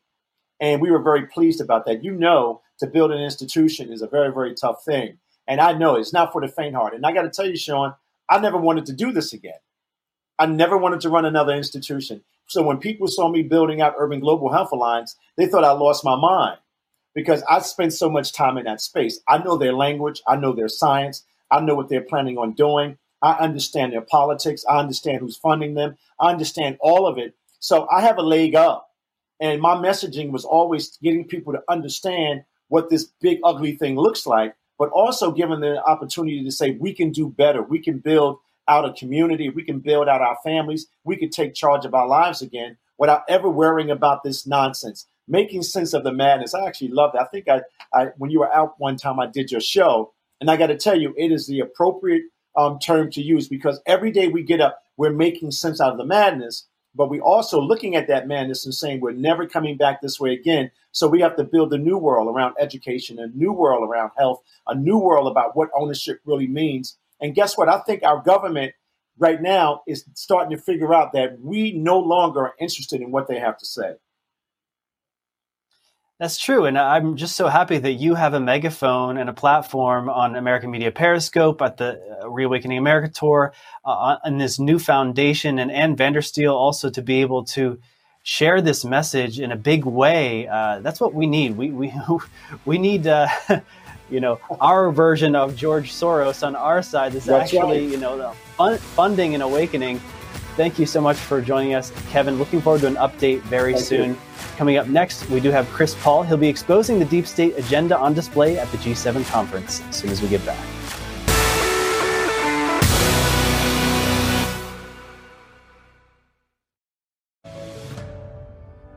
[0.59, 2.03] And we were very pleased about that.
[2.03, 5.17] You know, to build an institution is a very, very tough thing.
[5.45, 6.97] And I know it's not for the faint hearted.
[6.97, 7.93] And I got to tell you, Sean,
[8.29, 9.59] I never wanted to do this again.
[10.39, 12.23] I never wanted to run another institution.
[12.47, 16.05] So when people saw me building out Urban Global Health Alliance, they thought I lost
[16.05, 16.57] my mind
[17.17, 19.19] because I spend so much time in that space.
[19.27, 22.99] I know their language, I know their science, I know what they're planning on doing.
[23.23, 27.33] I understand their politics, I understand who's funding them, I understand all of it.
[27.59, 28.91] So I have a leg up.
[29.39, 34.27] And my messaging was always getting people to understand what this big, ugly thing looks
[34.27, 37.61] like but also given the opportunity to say we can do better.
[37.63, 39.49] We can build out a community.
[39.49, 40.87] We can build out our families.
[41.03, 45.07] We can take charge of our lives again without ever worrying about this nonsense.
[45.27, 46.53] Making sense of the madness.
[46.53, 47.23] I actually love that.
[47.23, 47.61] I think I,
[47.93, 50.77] I when you were out one time, I did your show, and I got to
[50.77, 52.23] tell you, it is the appropriate
[52.55, 55.97] um, term to use because every day we get up, we're making sense out of
[55.97, 60.01] the madness but we also looking at that madness and saying we're never coming back
[60.01, 60.71] this way again.
[60.91, 64.41] So we have to build a new world around education, a new world around health,
[64.65, 66.97] a new world about what ownership really means.
[67.21, 67.69] And guess what?
[67.69, 68.73] I think our government
[69.19, 73.27] right now is starting to figure out that we no longer are interested in what
[73.27, 73.93] they have to say.
[76.19, 76.65] That's true.
[76.65, 80.71] And I'm just so happy that you have a megaphone and a platform on American
[80.71, 83.53] Media Periscope at the uh, Reawakening America Tour,
[83.85, 87.79] uh, in this new foundation, and Ann Vandersteel also to be able to
[88.23, 90.47] share this message in a big way.
[90.47, 91.55] Uh, that's what we need.
[91.55, 91.93] We, we,
[92.65, 93.27] we need, uh,
[94.09, 97.11] you know, our version of George Soros on our side.
[97.11, 97.91] This that's actually, right.
[97.91, 100.01] you know, the fun, funding and awakening.
[100.57, 102.39] Thank you so much for joining us, Kevin.
[102.39, 104.09] Looking forward to an update very Thank soon.
[104.09, 104.17] You.
[104.57, 106.23] Coming up next, we do have Chris Paul.
[106.23, 110.09] He'll be exposing the deep state agenda on display at the G7 conference as soon
[110.09, 110.57] as we get back.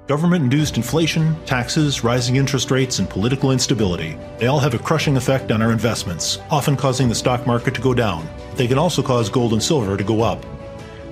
[0.07, 4.19] Government induced inflation, taxes, rising interest rates, and political instability.
[4.39, 7.83] They all have a crushing effect on our investments, often causing the stock market to
[7.83, 8.27] go down.
[8.55, 10.43] They can also cause gold and silver to go up.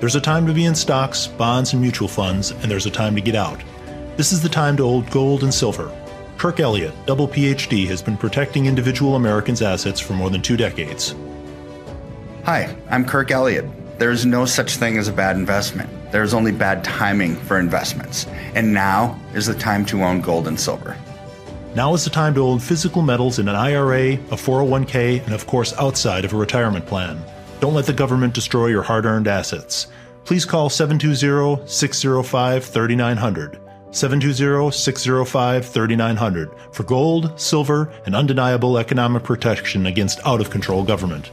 [0.00, 3.16] There's a time to be in stocks, bonds, and mutual funds, and there's a time
[3.16, 3.60] to get out.
[4.16, 5.92] This is the time to hold gold and silver.
[6.36, 11.16] Kirk Elliott, double PhD, has been protecting individual Americans' assets for more than two decades.
[12.44, 13.66] Hi, I'm Kirk Elliott.
[13.98, 15.90] There is no such thing as a bad investment.
[16.12, 18.24] There is only bad timing for investments.
[18.54, 20.96] And now is the time to own gold and silver.
[21.74, 25.48] Now is the time to own physical metals in an IRA, a 401k, and of
[25.48, 27.20] course outside of a retirement plan.
[27.60, 29.88] Don't let the government destroy your hard earned assets.
[30.24, 33.58] Please call 720 605 3900.
[33.90, 41.30] 720-605-3900 for gold, silver, and undeniable economic protection against out-of-control government.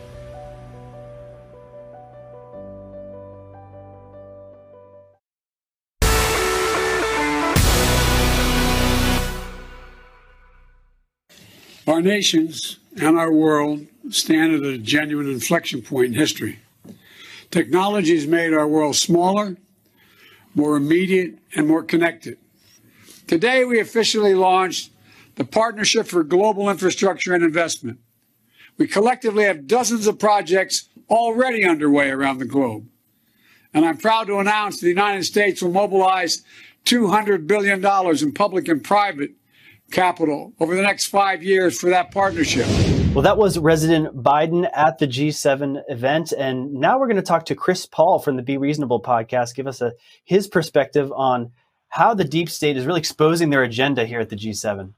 [11.87, 16.59] Our nation's and our world stand at a genuine inflection point in history.
[17.51, 19.57] Technology has made our world smaller,
[20.53, 22.37] more immediate, and more connected.
[23.27, 24.91] Today, we officially launched
[25.35, 27.99] the Partnership for Global Infrastructure and Investment.
[28.77, 32.87] We collectively have dozens of projects already underway around the globe.
[33.73, 36.43] And I'm proud to announce the United States will mobilize
[36.85, 37.83] $200 billion
[38.23, 39.31] in public and private
[39.91, 42.67] capital over the next five years for that partnership.
[43.15, 46.33] Well, that was Resident Biden at the G7 event.
[46.33, 49.67] And now we're going to talk to Chris Paul from the Be Reasonable podcast, give
[49.67, 49.93] us a,
[50.25, 51.53] his perspective on
[51.87, 54.91] how the deep state is really exposing their agenda here at the G7.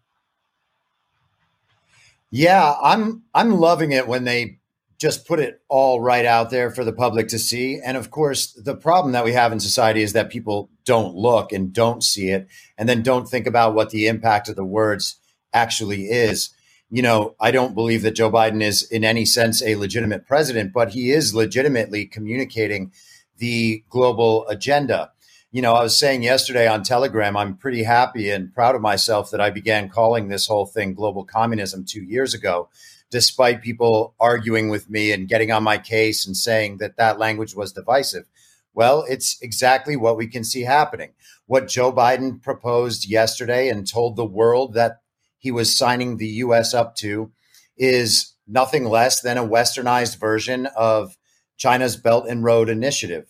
[2.32, 4.58] Yeah, I'm I'm loving it when they
[4.98, 7.80] just put it all right out there for the public to see.
[7.86, 11.52] And of course, the problem that we have in society is that people don't look
[11.52, 12.48] and don't see it
[12.80, 15.18] and then don't think about what the impact of the words
[15.54, 16.50] actually is.
[16.89, 20.71] You know, I don't believe that Joe Biden is in any sense a legitimate president,
[20.71, 22.91] but he is legitimately communicating
[23.38, 25.12] the global agenda.
[25.52, 29.32] You know, I was saying yesterday on Telegram, I'm pretty happy and proud of myself
[29.32, 32.69] that I began calling this whole thing global communism two years ago
[33.10, 37.56] despite people arguing with me and getting on my case and saying that that language
[37.56, 38.26] was divisive.
[38.73, 41.13] Well, it's exactly what we can see happening.
[41.45, 45.02] What Joe Biden proposed yesterday and told the world that
[45.38, 47.32] he was signing the US up to
[47.78, 51.17] is nothing less than a westernized version of
[51.58, 53.26] China's Belt and Road Initiative.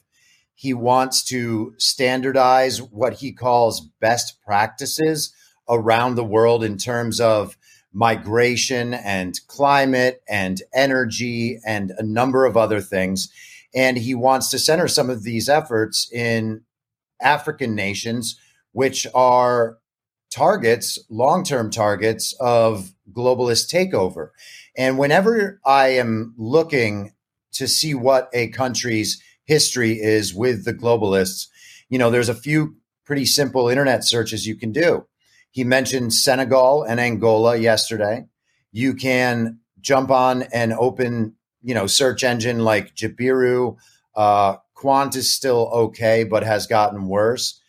[0.53, 5.33] He wants to standardize what he calls best practices
[5.69, 7.57] around the world in terms of
[7.93, 13.29] migration and climate and energy and a number of other things.
[13.75, 16.61] And he wants to center some of these efforts in
[17.21, 18.39] African nations,
[18.71, 19.77] which are
[20.31, 24.29] targets, long term targets of globalist takeover.
[24.77, 27.13] And whenever I am looking
[27.53, 31.47] to see what a country's history is with the globalists,
[31.89, 35.05] you know, there's a few pretty simple internet searches you can do.
[35.51, 38.25] He mentioned Senegal and Angola yesterday.
[38.71, 43.77] You can jump on and open, you know, search engine like Jabiru.
[44.15, 47.59] Uh, Qwant is still okay, but has gotten worse.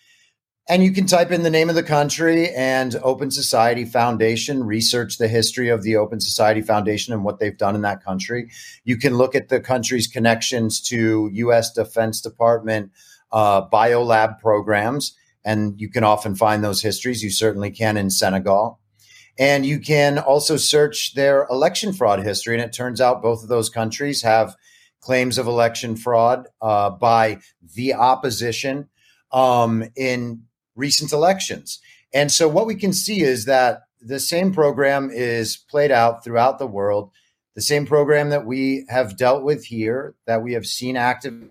[0.71, 5.17] And you can type in the name of the country and Open Society Foundation, research
[5.17, 8.51] the history of the Open Society Foundation and what they've done in that country.
[8.85, 11.73] You can look at the country's connections to U.S.
[11.73, 12.93] Defense Department
[13.33, 17.23] uh, biolab programs and you can often find those histories.
[17.23, 18.81] You certainly can in Senegal.
[19.39, 22.55] And you can also search their election fraud history.
[22.55, 24.55] And it turns out both of those countries have
[25.01, 27.39] claims of election fraud uh, by
[27.75, 28.89] the opposition
[29.33, 30.43] um, in
[30.79, 31.81] recent elections.
[32.15, 36.59] And so what we can see is that the same program is played out throughout
[36.59, 37.11] the world,
[37.55, 41.51] the same program that we have dealt with here, that we have seen active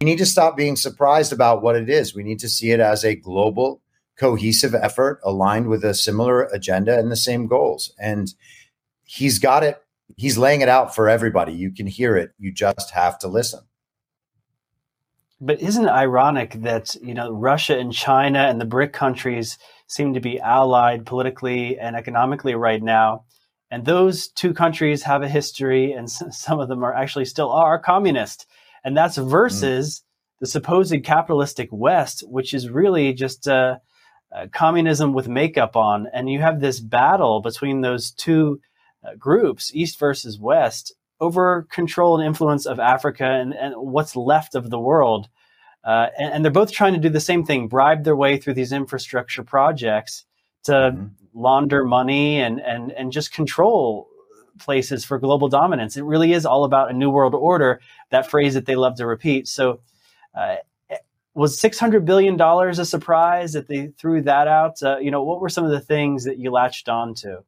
[0.00, 2.14] we need to stop being surprised about what it is.
[2.14, 3.80] We need to see it as a global,
[4.18, 7.94] cohesive effort aligned with a similar agenda and the same goals.
[7.98, 8.34] And
[9.04, 9.82] he's got it,
[10.16, 11.52] he's laying it out for everybody.
[11.52, 13.60] You can hear it, you just have to listen.
[15.44, 20.14] But isn't it ironic that, you know, Russia and China and the BRIC countries seem
[20.14, 23.24] to be allied politically and economically right now?
[23.70, 27.78] And those two countries have a history, and some of them are actually still are
[27.78, 28.46] communist
[28.84, 29.28] and that's mm.
[29.28, 30.02] versus mm.
[30.40, 33.78] the supposed capitalistic West, which is really just uh,
[34.34, 36.06] uh, communism with makeup on.
[36.12, 38.60] And you have this battle between those two
[39.04, 44.56] uh, groups, East versus West, over control and influence of Africa and, and what's left
[44.56, 45.28] of the world.
[45.84, 48.54] Uh, and, and, they're both trying to do the same thing, bribe their way through
[48.54, 50.24] these infrastructure projects
[50.64, 51.06] to mm-hmm.
[51.32, 54.08] launder money and, and, and just control
[54.58, 55.96] places for global dominance.
[55.96, 57.80] It really is all about a new world order,
[58.10, 59.48] that phrase that they love to repeat.
[59.48, 59.80] So,
[60.34, 60.56] uh,
[61.34, 64.82] was $600 billion a surprise that they threw that out?
[64.82, 67.42] Uh, you know, what were some of the things that you latched on to?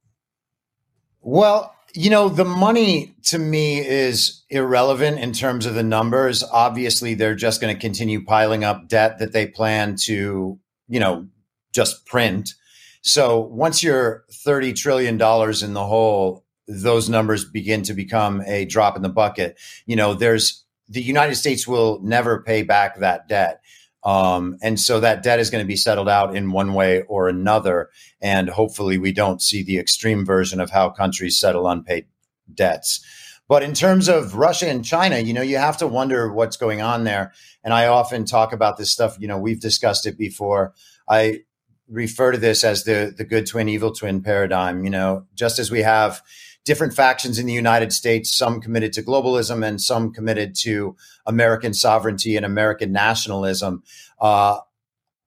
[1.21, 6.43] Well, you know, the money to me is irrelevant in terms of the numbers.
[6.43, 11.29] Obviously, they're just going to continue piling up debt that they plan to, you know,
[11.73, 12.55] just print.
[13.03, 18.97] So once you're $30 trillion in the hole, those numbers begin to become a drop
[18.97, 19.57] in the bucket.
[19.87, 23.61] You know, there's the United States will never pay back that debt.
[24.05, 27.29] Um, and so that debt is going to be settled out in one way or
[27.29, 27.91] another.
[28.21, 32.07] And hopefully, we don't see the extreme version of how countries settle unpaid
[32.53, 33.05] debts.
[33.49, 36.81] But in terms of Russia and China, you know, you have to wonder what's going
[36.81, 37.33] on there.
[37.63, 39.17] And I often talk about this stuff.
[39.21, 40.75] You know, we've discussed it before.
[41.09, 41.41] I
[41.89, 44.85] refer to this as the the good twin, evil twin paradigm.
[44.85, 46.23] You know, just as we have
[46.65, 50.97] different factions in the United States, some committed to globalism and some committed to
[51.27, 53.83] American sovereignty and American nationalism.
[54.21, 54.59] Uh,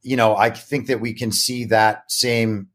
[0.02, 2.70] you know, I think that we can see that same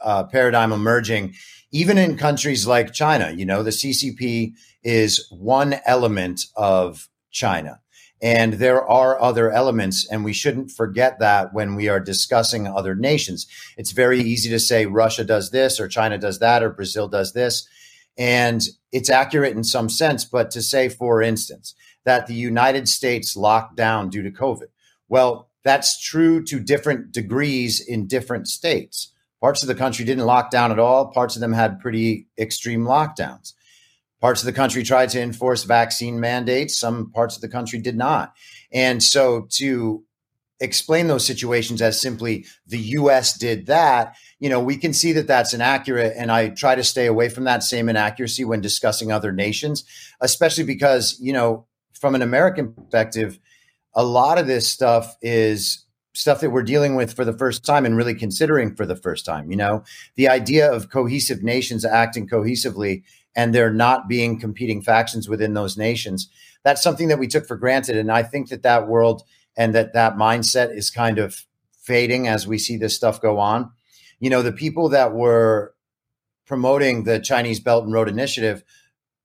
[0.00, 1.34] uh, paradigm emerging
[1.72, 3.32] even in countries like China.
[3.32, 7.80] You know, the CCP is one element of China.
[8.22, 12.94] And there are other elements, and we shouldn't forget that when we are discussing other
[12.94, 13.46] nations.
[13.78, 17.32] It's very easy to say Russia does this, or China does that, or Brazil does
[17.32, 17.66] this.
[18.18, 23.36] And it's accurate in some sense, but to say, for instance, that the United States
[23.36, 24.68] locked down due to COVID,
[25.08, 29.12] well, that's true to different degrees in different states.
[29.40, 32.84] Parts of the country didn't lock down at all, parts of them had pretty extreme
[32.84, 33.54] lockdowns.
[34.20, 36.76] Parts of the country tried to enforce vaccine mandates.
[36.76, 38.34] Some parts of the country did not.
[38.70, 40.04] And so to
[40.60, 45.26] explain those situations as simply the US did that, you know, we can see that
[45.26, 46.14] that's inaccurate.
[46.16, 49.84] And I try to stay away from that same inaccuracy when discussing other nations,
[50.20, 53.38] especially because, you know, from an American perspective,
[53.94, 55.84] a lot of this stuff is
[56.14, 59.24] stuff that we're dealing with for the first time and really considering for the first
[59.24, 59.50] time.
[59.50, 59.84] You know,
[60.16, 63.02] the idea of cohesive nations acting cohesively
[63.36, 66.28] and there not being competing factions within those nations.
[66.64, 67.96] That's something that we took for granted.
[67.96, 69.22] And I think that that world
[69.56, 71.44] and that that mindset is kind of
[71.80, 73.70] fading as we see this stuff go on.
[74.18, 75.74] You know, the people that were
[76.46, 78.64] promoting the Chinese Belt and Road Initiative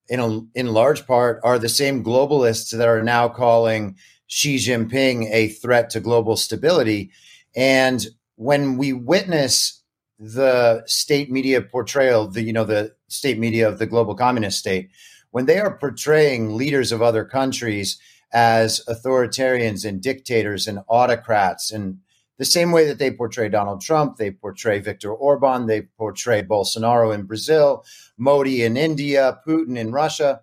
[0.08, 3.98] in a, in large part are the same globalists that are now calling
[4.28, 7.12] Xi Jinping a threat to global stability.
[7.56, 8.06] And
[8.36, 9.82] when we witness
[10.20, 14.90] the state media portrayal, the you know the state media of the global communist state,
[15.32, 18.00] when they are portraying leaders of other countries
[18.34, 22.00] as authoritarians and dictators and autocrats and
[22.38, 27.14] the same way that they portray Donald Trump, they portray Viktor Orban, they portray Bolsonaro
[27.14, 27.86] in Brazil,
[28.18, 30.42] Modi in India, Putin in Russia.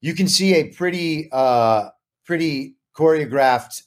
[0.00, 1.90] You can see a pretty, uh,
[2.24, 3.82] pretty choreographed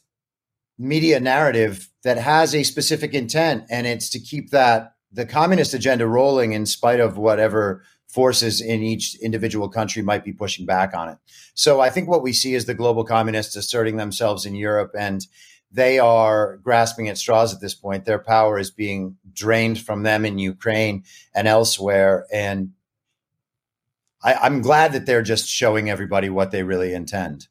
[0.78, 6.08] media narrative that has a specific intent, and it's to keep that the communist agenda
[6.08, 7.84] rolling in spite of whatever
[8.14, 11.18] forces in each individual country might be pushing back on it.
[11.56, 15.26] So I think what we see is the global communists asserting themselves in Europe and
[15.72, 18.06] they are grasping at straws at this point.
[18.06, 21.04] Their power is being drained from them in Ukraine
[21.34, 22.28] and elsewhere.
[22.32, 22.74] And
[24.24, 27.48] I, am glad that they're just showing everybody what they really intend.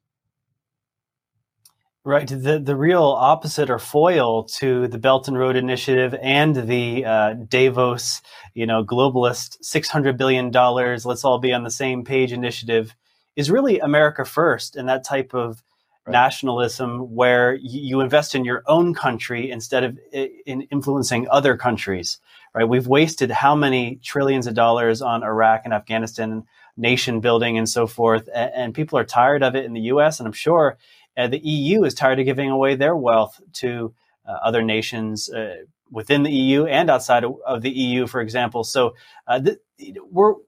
[2.05, 2.27] Right.
[2.27, 7.35] The the real opposite or foil to the Belt and Road Initiative and the uh,
[7.35, 8.23] Davos,
[8.55, 12.97] you know, globalist six hundred billion dollars, let's all be on the same page initiative,
[13.37, 15.63] is really America first and that type of
[16.05, 16.13] right.
[16.13, 22.19] nationalism where you invest in your own country instead of in influencing other countries.
[22.53, 22.69] Right.
[22.69, 26.43] We've wasted how many trillions of dollars on Iraq and Afghanistan,
[26.77, 30.19] nation building and so forth, and people are tired of it in the U.S.
[30.19, 30.77] and I'm sure
[31.17, 33.95] uh, the EU is tired of giving away their wealth to
[34.27, 35.57] uh, other nations uh,
[35.91, 38.65] within the EU and outside of, of the EU, for example.
[38.65, 38.95] So
[39.27, 39.59] uh, th-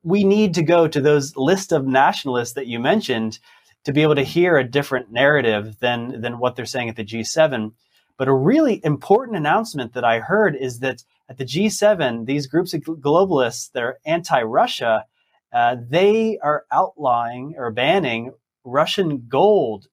[0.02, 3.38] we need to go to those list of nationalists that you mentioned
[3.84, 7.04] to be able to hear a different narrative than than what they're saying at the
[7.04, 7.72] G7.
[8.16, 12.72] But a really important announcement that I heard is that at the G7, these groups
[12.74, 15.04] of globalists that are anti-Russia,
[15.52, 18.32] uh, they are outlawing or banning
[18.64, 19.88] Russian gold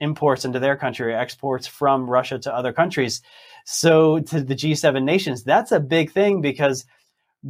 [0.00, 3.22] imports into their country or exports from Russia to other countries.
[3.64, 6.84] So to the G7 nations, that's a big thing because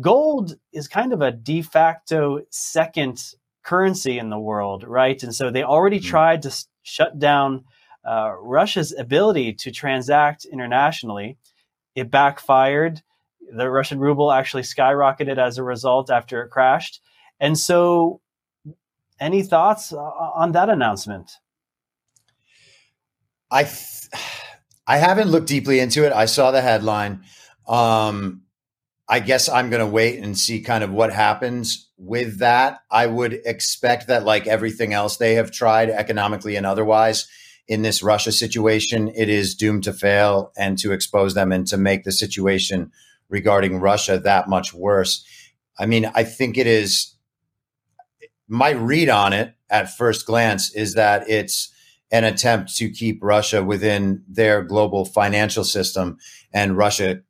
[0.00, 3.22] gold is kind of a de facto second
[3.62, 5.20] currency in the world, right?
[5.22, 6.08] And so they already mm-hmm.
[6.08, 7.64] tried to shut down
[8.06, 11.36] uh, Russia's ability to transact internationally.
[11.94, 13.02] It backfired.
[13.52, 17.00] The Russian ruble actually skyrocketed as a result after it crashed.
[17.40, 18.20] And so,
[19.18, 21.32] any thoughts on that announcement?
[23.50, 24.08] I th-
[24.88, 26.12] I haven't looked deeply into it.
[26.12, 27.24] I saw the headline.
[27.66, 28.42] Um,
[29.08, 32.78] I guess I'm going to wait and see kind of what happens with that.
[32.88, 37.26] I would expect that, like everything else they have tried economically and otherwise
[37.68, 41.76] in this Russia situation, it is doomed to fail and to expose them and to
[41.76, 42.92] make the situation
[43.28, 45.24] regarding Russia that much worse.
[45.78, 47.14] I mean, I think it is
[48.48, 51.72] my read on it at first glance is that it's
[52.10, 56.18] an attempt to keep Russia within their global financial system.
[56.52, 57.20] And Russia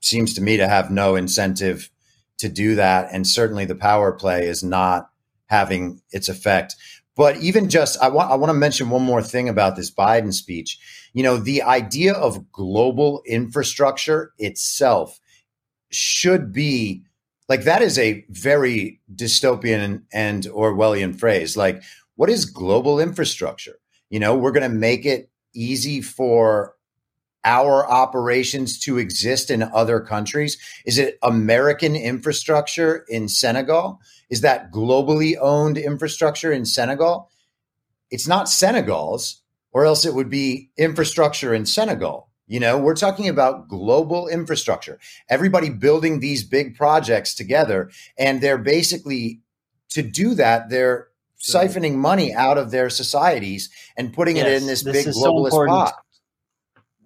[0.00, 1.90] seems to me to have no incentive
[2.38, 3.08] to do that.
[3.12, 5.10] And certainly the power play is not
[5.46, 6.76] having its effect.
[7.16, 10.34] But even just, I want, I want to mention one more thing about this Biden
[10.34, 10.78] speech.
[11.14, 15.18] You know, the idea of global infrastructure itself
[15.90, 17.04] should be
[17.48, 21.56] like that is a very dystopian and Orwellian phrase.
[21.56, 21.82] Like,
[22.16, 23.78] what is global infrastructure?
[24.10, 26.74] You know, we're going to make it easy for
[27.46, 30.58] our operations to exist in other countries?
[30.84, 34.00] Is it American infrastructure in Senegal?
[34.28, 37.30] Is that globally owned infrastructure in Senegal?
[38.10, 42.28] It's not Senegal's, or else it would be infrastructure in Senegal.
[42.48, 44.98] You know, we're talking about global infrastructure.
[45.28, 49.40] Everybody building these big projects together, and they're basically
[49.90, 51.08] to do that, they're
[51.40, 55.50] siphoning money out of their societies and putting yes, it in this, this big globalist
[55.50, 55.94] so pot.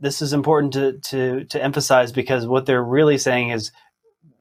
[0.01, 3.71] This is important to, to to emphasize because what they're really saying is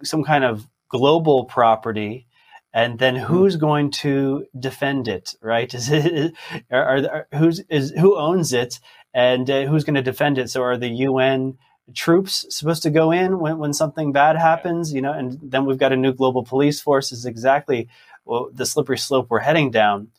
[0.04, 2.28] some kind of global property
[2.74, 3.24] and then hmm.
[3.24, 6.34] who's going to defend it right is it
[6.72, 8.80] are, are who's is who owns it
[9.14, 11.58] and uh, who's going to defend it so are the un
[11.96, 15.80] troops supposed to go in when, when something bad happens you know and then we've
[15.80, 17.88] got a new global police force is exactly
[18.30, 20.10] well, the slippery slope we're heading down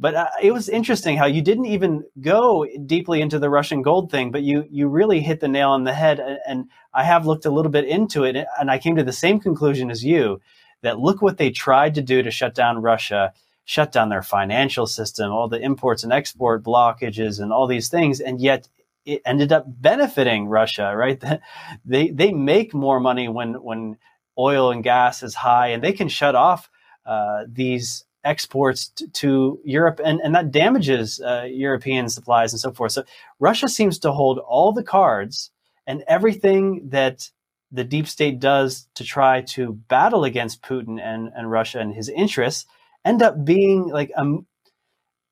[0.00, 4.12] but uh, it was interesting how you didn't even go deeply into the Russian gold
[4.12, 6.20] thing, but you you really hit the nail on the head.
[6.20, 6.64] And, and
[6.94, 9.90] I have looked a little bit into it, and I came to the same conclusion
[9.90, 10.40] as you
[10.82, 13.32] that look what they tried to do to shut down Russia,
[13.64, 18.20] shut down their financial system, all the imports and export blockages, and all these things,
[18.20, 18.68] and yet
[19.04, 20.94] it ended up benefiting Russia.
[20.96, 21.20] Right?
[21.84, 23.96] They they make more money when when
[24.38, 26.70] oil and gas is high, and they can shut off
[27.08, 32.72] uh, these exports t- to Europe, and, and that damages uh, European supplies and so
[32.72, 32.92] forth.
[32.92, 33.04] So
[33.40, 35.50] Russia seems to hold all the cards,
[35.86, 37.30] and everything that
[37.72, 42.08] the deep state does to try to battle against Putin and, and Russia and his
[42.08, 42.66] interests
[43.04, 44.24] end up being like a,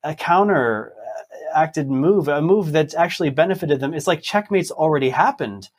[0.03, 3.93] a counter uh, acted move, a move that's actually benefited them.
[3.93, 5.69] It's like checkmate's already happened.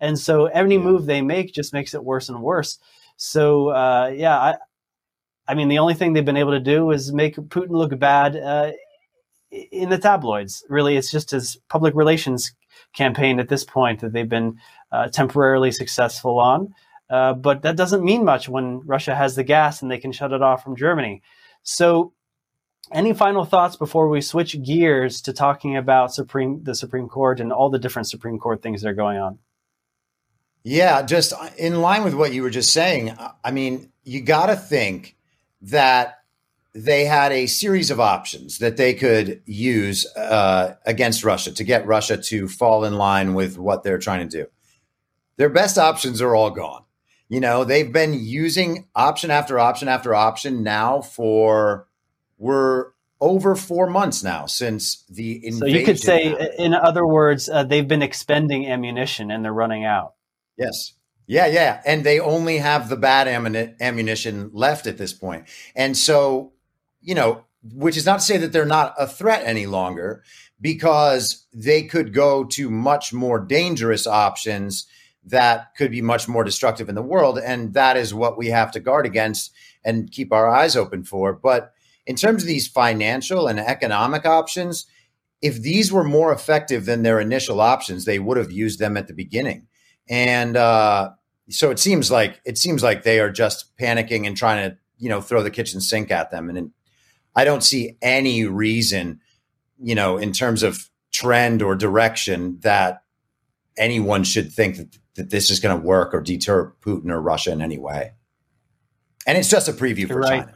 [0.00, 0.82] And so any yeah.
[0.82, 2.78] move they make just makes it worse and worse.
[3.16, 4.54] So uh, yeah, I,
[5.48, 8.36] I mean, the only thing they've been able to do is make Putin look bad
[8.36, 8.72] uh,
[9.50, 10.62] in the tabloids.
[10.68, 12.52] Really, it's just his public relations
[12.94, 14.58] campaign at this point that they've been
[14.92, 16.74] uh, temporarily successful on.
[17.08, 20.32] Uh, but that doesn't mean much when Russia has the gas and they can shut
[20.32, 21.22] it off from Germany.
[21.62, 22.12] So,
[22.92, 27.52] any final thoughts before we switch gears to talking about Supreme the Supreme Court and
[27.52, 29.38] all the different Supreme Court things that are going on?
[30.62, 33.16] Yeah, just in line with what you were just saying.
[33.44, 35.17] I mean, you got to think
[35.60, 36.22] that
[36.74, 41.86] they had a series of options that they could use uh, against Russia to get
[41.86, 44.48] Russia to fall in line with what they're trying to do
[45.38, 46.84] their best options are all gone.
[47.30, 51.86] You know, they've been using option after option after option now for
[52.36, 52.86] we're
[53.20, 55.58] over four months now since the invasion.
[55.58, 59.84] So you could say, in other words, uh, they've been expending ammunition and they're running
[59.84, 60.14] out.
[60.56, 60.94] Yes.
[61.28, 61.82] Yeah, yeah.
[61.84, 63.28] And they only have the bad
[63.80, 65.46] ammunition left at this point.
[65.76, 66.52] And so,
[67.02, 70.24] you know, which is not to say that they're not a threat any longer
[70.58, 74.86] because they could go to much more dangerous options
[75.22, 77.38] that could be much more destructive in the world.
[77.38, 79.52] And that is what we have to guard against
[79.84, 81.34] and keep our eyes open for.
[81.34, 81.72] But
[82.06, 84.86] in terms of these financial and economic options,
[85.42, 89.08] if these were more effective than their initial options, they would have used them at
[89.08, 89.66] the beginning.
[90.08, 91.10] And uh,
[91.50, 95.08] so it seems like it seems like they are just panicking and trying to you
[95.08, 96.48] know throw the kitchen sink at them.
[96.50, 96.72] And
[97.34, 99.20] I don't see any reason,
[99.78, 103.02] you know, in terms of trend or direction that
[103.76, 107.52] anyone should think that that this is going to work or deter Putin or Russia
[107.52, 108.12] in any way.
[109.26, 110.46] And it's just a preview for right.
[110.46, 110.54] China.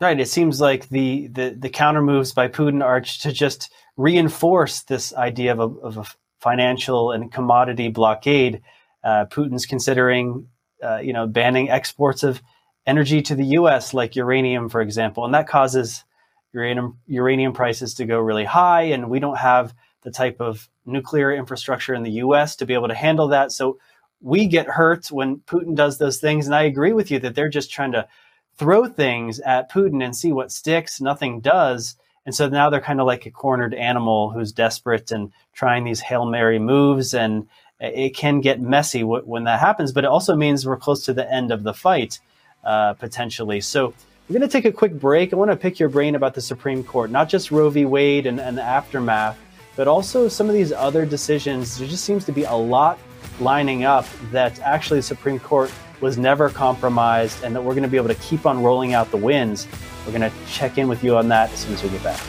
[0.00, 0.20] Right.
[0.20, 5.12] It seems like the, the, the counter moves by Putin are to just reinforce this
[5.14, 6.04] idea of a, of a
[6.40, 8.62] financial and commodity blockade.
[9.02, 10.48] Uh, Putin's considering,
[10.82, 12.42] uh, you know, banning exports of
[12.86, 16.04] energy to the U.S., like uranium, for example, and that causes
[16.52, 21.32] uranium uranium prices to go really high, and we don't have the type of nuclear
[21.32, 23.52] infrastructure in the US to be able to handle that.
[23.52, 23.78] So
[24.20, 26.46] we get hurt when Putin does those things.
[26.46, 28.08] And I agree with you that they're just trying to
[28.56, 31.00] throw things at Putin and see what sticks.
[31.00, 31.96] Nothing does.
[32.26, 36.00] And so now they're kind of like a cornered animal who's desperate and trying these
[36.00, 37.14] Hail Mary moves.
[37.14, 37.48] And
[37.80, 41.30] it can get messy when that happens, but it also means we're close to the
[41.32, 42.20] end of the fight,
[42.64, 43.60] uh, potentially.
[43.60, 43.94] So
[44.28, 45.32] we're going to take a quick break.
[45.32, 47.84] I want to pick your brain about the Supreme Court, not just Roe v.
[47.84, 49.38] Wade and, and the aftermath,
[49.76, 52.98] but also some of these other decisions, there just seems to be a lot
[53.38, 57.88] lining up that actually the Supreme Court was never compromised and that we're going to
[57.88, 59.68] be able to keep on rolling out the wins.
[60.04, 62.20] We're going to check in with you on that as soon as we get back.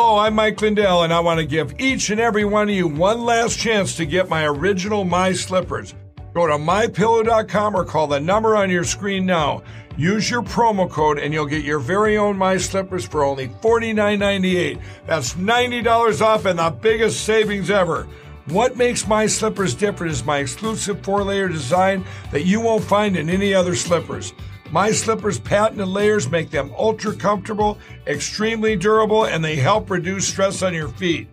[0.00, 2.86] Hello, I'm Mike Lindell, and I want to give each and every one of you
[2.86, 5.92] one last chance to get my original My Slippers.
[6.34, 9.64] Go to mypillow.com or call the number on your screen now.
[9.96, 14.80] Use your promo code and you'll get your very own My Slippers for only $49.98.
[15.04, 18.06] That's $90 off and the biggest savings ever.
[18.46, 23.16] What makes my slippers different is my exclusive four layer design that you won't find
[23.16, 24.32] in any other slippers.
[24.70, 30.62] My slippers' patented layers make them ultra comfortable, extremely durable, and they help reduce stress
[30.62, 31.28] on your feet.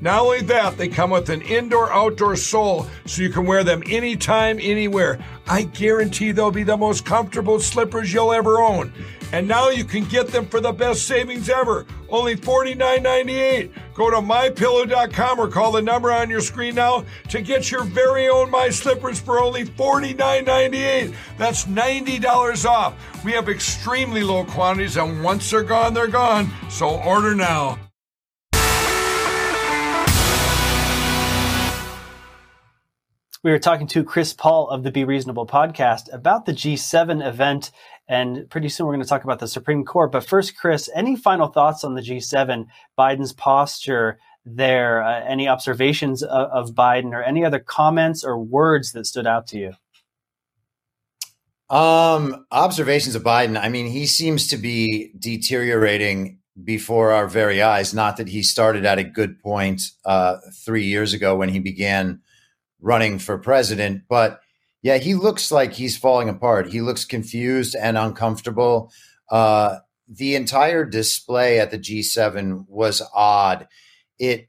[0.00, 3.82] Not only that, they come with an indoor outdoor sole so you can wear them
[3.86, 5.18] anytime, anywhere.
[5.46, 8.92] I guarantee they'll be the most comfortable slippers you'll ever own.
[9.32, 11.86] And now you can get them for the best savings ever.
[12.10, 13.70] Only $49.98.
[13.94, 18.28] Go to mypillow.com or call the number on your screen now to get your very
[18.28, 21.14] own My Slippers for only $49.98.
[21.38, 23.24] That's $90 off.
[23.24, 26.50] We have extremely low quantities, and once they're gone, they're gone.
[26.68, 27.78] So order now.
[33.42, 37.70] We were talking to Chris Paul of the Be Reasonable podcast about the G7 event,
[38.10, 40.10] and pretty soon we're going to talk about the Supreme Court.
[40.10, 42.66] But first, Chris, any final thoughts on the G7,
[42.98, 48.90] Biden's posture there, uh, any observations of, of Biden, or any other comments or words
[48.92, 49.72] that stood out to you?
[51.74, 53.56] Um, observations of Biden.
[53.56, 57.94] I mean, he seems to be deteriorating before our very eyes.
[57.94, 62.22] Not that he started at a good point uh, three years ago when he began
[62.80, 64.02] running for president.
[64.08, 64.40] But
[64.82, 66.68] yeah, he looks like he's falling apart.
[66.68, 68.92] He looks confused and uncomfortable.
[69.30, 69.78] Uh,
[70.08, 73.68] the entire display at the G7 was odd.
[74.18, 74.48] It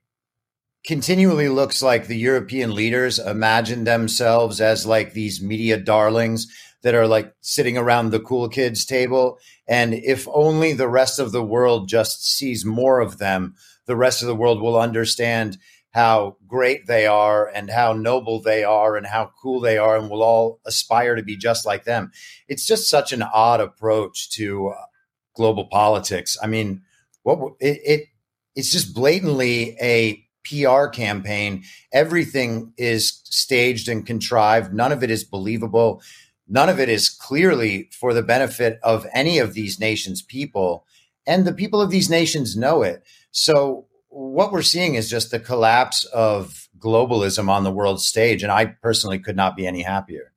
[0.86, 6.48] continually looks like the European leaders imagine themselves as like these media darlings
[6.82, 9.38] that are like sitting around the cool kids table.
[9.68, 13.54] And if only the rest of the world just sees more of them,
[13.86, 15.58] the rest of the world will understand
[15.92, 20.10] how great they are and how noble they are and how cool they are and
[20.10, 22.12] we'll all aspire to be just like them.
[22.48, 24.86] It's just such an odd approach to uh,
[25.36, 26.38] global politics.
[26.42, 26.82] I mean
[27.24, 28.02] what it, it
[28.56, 31.64] it's just blatantly a PR campaign.
[31.94, 34.74] Everything is staged and contrived.
[34.74, 36.02] None of it is believable.
[36.48, 40.86] None of it is clearly for the benefit of any of these nations people.
[41.26, 43.04] And the people of these nations know it.
[43.32, 48.44] So what we're seeing is just the collapse of globalism on the world stage.
[48.44, 50.34] And I personally could not be any happier.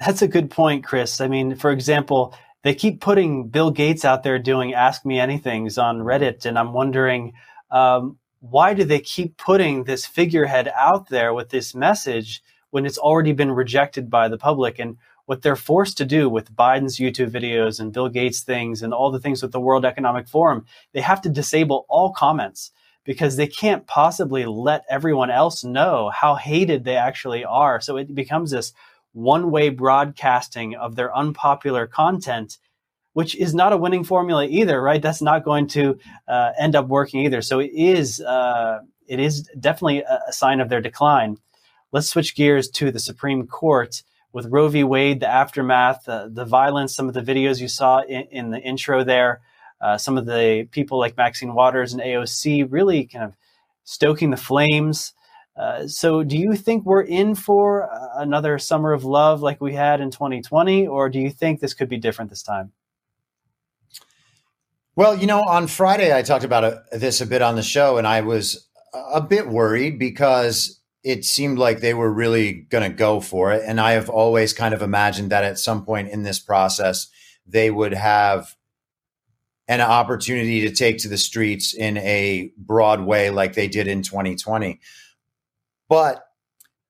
[0.00, 1.20] That's a good point, Chris.
[1.20, 5.80] I mean, for example, they keep putting Bill Gates out there doing Ask Me Anythings
[5.80, 6.46] on Reddit.
[6.46, 7.34] And I'm wondering,
[7.70, 12.98] um, why do they keep putting this figurehead out there with this message when it's
[12.98, 14.78] already been rejected by the public?
[14.78, 14.96] And
[15.28, 19.10] what they're forced to do with Biden's YouTube videos and Bill Gates things and all
[19.10, 20.64] the things with the World Economic Forum,
[20.94, 22.70] they have to disable all comments
[23.04, 27.78] because they can't possibly let everyone else know how hated they actually are.
[27.78, 28.72] So it becomes this
[29.12, 32.56] one way broadcasting of their unpopular content,
[33.12, 35.02] which is not a winning formula either, right?
[35.02, 37.42] That's not going to uh, end up working either.
[37.42, 41.36] So it is, uh, it is definitely a, a sign of their decline.
[41.92, 44.02] Let's switch gears to the Supreme Court
[44.38, 44.84] with Roe v.
[44.84, 48.60] Wade, the aftermath, uh, the violence, some of the videos you saw in, in the
[48.60, 49.40] intro there,
[49.80, 53.34] uh, some of the people like Maxine Waters and AOC really kind of
[53.82, 55.12] stoking the flames.
[55.56, 60.00] Uh, so, do you think we're in for another summer of love like we had
[60.00, 62.70] in 2020, or do you think this could be different this time?
[64.94, 67.62] Well, you know, on Friday I talked about a, uh, this a bit on the
[67.64, 72.88] show, and I was a bit worried because it seemed like they were really going
[72.88, 73.62] to go for it.
[73.64, 77.08] And I have always kind of imagined that at some point in this process,
[77.46, 78.56] they would have
[79.68, 84.02] an opportunity to take to the streets in a broad way like they did in
[84.02, 84.80] 2020.
[85.88, 86.24] But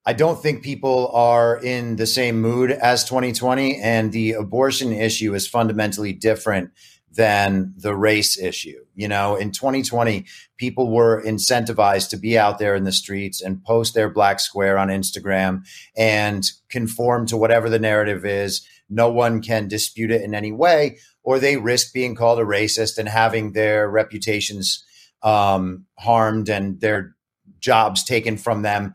[0.06, 3.78] I don't think people are in the same mood as 2020.
[3.80, 6.70] And the abortion issue is fundamentally different
[7.12, 8.84] than the race issue.
[8.94, 13.64] You know, in 2020, people were incentivized to be out there in the streets and
[13.64, 15.62] post their black square on Instagram
[15.96, 18.66] and conform to whatever the narrative is.
[18.90, 22.98] No one can dispute it in any way, or they risk being called a racist
[22.98, 24.84] and having their reputations
[25.22, 27.14] um, harmed and their
[27.61, 28.94] jobs taken from them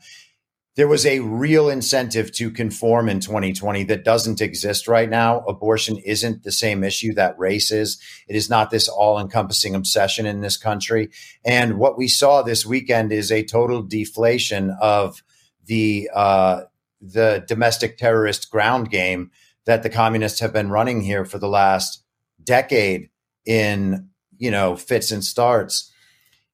[0.76, 5.40] there was a real incentive to conform in 2020 that doesn't exist right now.
[5.42, 8.02] Abortion isn't the same issue that race is.
[8.28, 11.10] It is not this all encompassing obsession in this country.
[11.46, 15.24] And what we saw this weekend is a total deflation of
[15.66, 16.64] the, uh,
[17.02, 19.32] the domestic terrorist ground game
[19.66, 22.04] that the communists have been running here for the last
[22.44, 23.10] decade
[23.46, 24.10] in
[24.44, 25.92] you know, fits and starts.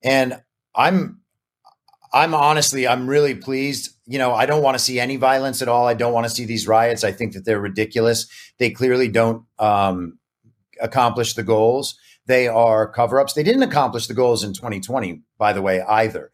[0.04, 0.44] And
[0.76, 1.19] I'm
[2.12, 3.91] I'm honestly I'm really pleased.
[4.05, 5.88] You know, I don't want to see any violence at all.
[5.88, 7.03] I don't want to see these riots.
[7.03, 8.28] I think that they're ridiculous.
[8.57, 10.18] They clearly don't um,
[10.82, 11.97] accomplish the goals.
[12.26, 13.34] They are cover ups.
[13.34, 16.32] They didn't accomplish the goals in 2020, by the way, either.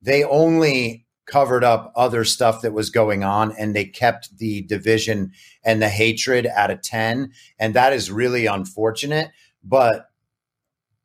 [0.00, 5.32] They only covered up other stuff that was going on and they kept the division
[5.64, 7.32] and the hatred at a 10.
[7.58, 9.30] And that is really unfortunate.
[9.64, 10.10] But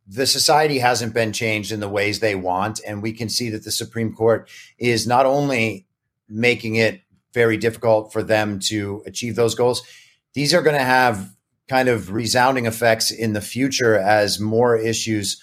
[0.08, 2.80] the society hasn't been changed in the ways they want.
[2.88, 5.86] And we can see that the Supreme Court is not only
[6.30, 7.02] making it
[7.34, 9.84] very difficult for them to achieve those goals,
[10.34, 11.36] these are going to have
[11.68, 15.42] kind of resounding effects in the future as more issues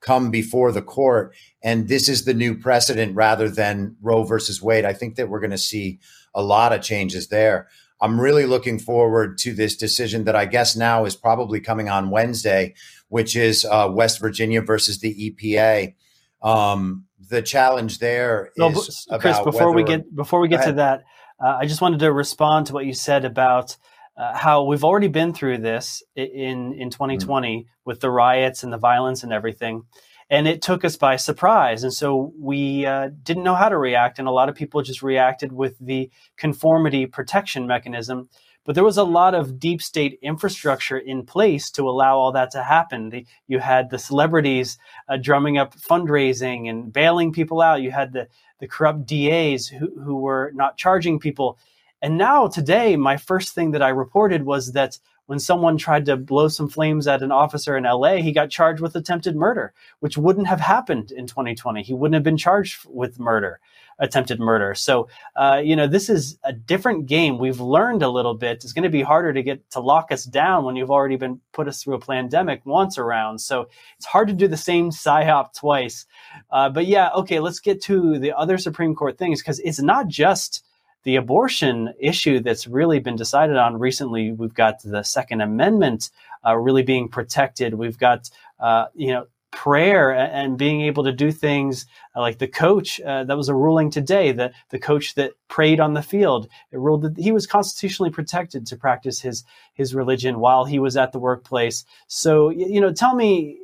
[0.00, 1.34] come before the court.
[1.62, 4.84] And this is the new precedent rather than Roe versus Wade.
[4.84, 6.00] I think that we're going to see
[6.34, 7.68] a lot of changes there.
[8.00, 12.10] I'm really looking forward to this decision that I guess now is probably coming on
[12.10, 12.74] Wednesday,
[13.10, 15.94] which is uh, West Virginia versus the EPA.
[16.42, 19.38] Um, the challenge there no, is Chris.
[19.40, 21.04] Before we get before we get to that,
[21.38, 23.76] uh, I just wanted to respond to what you said about
[24.16, 27.68] uh, how we've already been through this in in 2020 mm-hmm.
[27.84, 29.82] with the riots and the violence and everything
[30.30, 31.82] and it took us by surprise.
[31.82, 35.02] And so we uh, didn't know how to react, and a lot of people just
[35.02, 38.28] reacted with the conformity protection mechanism.
[38.64, 42.50] But there was a lot of deep state infrastructure in place to allow all that
[42.52, 43.08] to happen.
[43.08, 47.82] The, you had the celebrities uh, drumming up fundraising and bailing people out.
[47.82, 51.58] You had the, the corrupt DAs who, who were not charging people.
[52.02, 54.98] And now, today, my first thing that I reported was that
[55.30, 58.82] when someone tried to blow some flames at an officer in LA, he got charged
[58.82, 61.82] with attempted murder, which wouldn't have happened in 2020.
[61.82, 63.60] He wouldn't have been charged with murder,
[64.00, 64.74] attempted murder.
[64.74, 67.38] So, uh, you know, this is a different game.
[67.38, 68.64] We've learned a little bit.
[68.64, 71.40] It's going to be harder to get to lock us down when you've already been
[71.52, 73.38] put us through a pandemic once around.
[73.40, 76.06] So it's hard to do the same psyop twice.
[76.50, 80.08] Uh, but yeah, okay, let's get to the other Supreme Court things because it's not
[80.08, 80.64] just
[81.04, 86.10] the abortion issue that's really been decided on recently, we've got the Second Amendment
[86.46, 87.74] uh, really being protected.
[87.74, 88.28] We've got,
[88.58, 93.24] uh, you know, prayer and being able to do things uh, like the coach uh,
[93.24, 97.02] that was a ruling today the the coach that prayed on the field it ruled
[97.02, 99.44] that he was constitutionally protected to practice his
[99.74, 101.84] his religion while he was at the workplace.
[102.06, 103.58] So you know tell me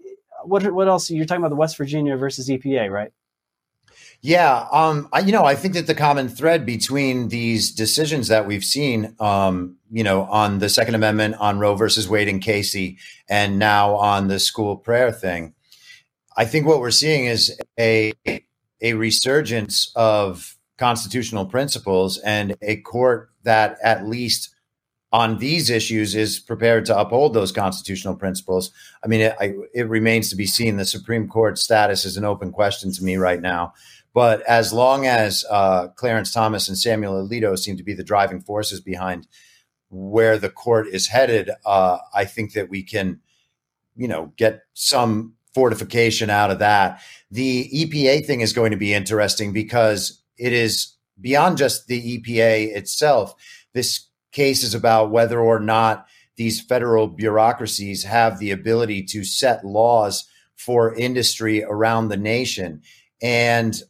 [0.44, 3.12] what what else you're talking about the West Virginia versus EPA right?
[4.22, 8.46] Yeah, um, I, you know, I think that the common thread between these decisions that
[8.46, 12.98] we've seen, um, you know, on the Second Amendment, on Roe versus Wade and Casey,
[13.28, 15.54] and now on the school prayer thing,
[16.36, 18.12] I think what we're seeing is a
[18.80, 24.54] a resurgence of constitutional principles and a court that at least
[25.12, 28.70] on these issues is prepared to uphold those constitutional principles.
[29.02, 30.76] I mean, it, I, it remains to be seen.
[30.76, 33.72] The Supreme Court status is an open question to me right now.
[34.12, 38.40] But as long as uh, Clarence Thomas and Samuel Alito seem to be the driving
[38.40, 39.26] forces behind
[39.88, 43.20] where the court is headed, uh, I think that we can,
[43.94, 47.00] you know, get some fortification out of that.
[47.30, 52.76] The EPA thing is going to be interesting because it is beyond just the EPA
[52.76, 53.34] itself.
[53.72, 59.64] This case is about whether or not these federal bureaucracies have the ability to set
[59.64, 62.82] laws for industry around the nation.
[63.22, 63.80] And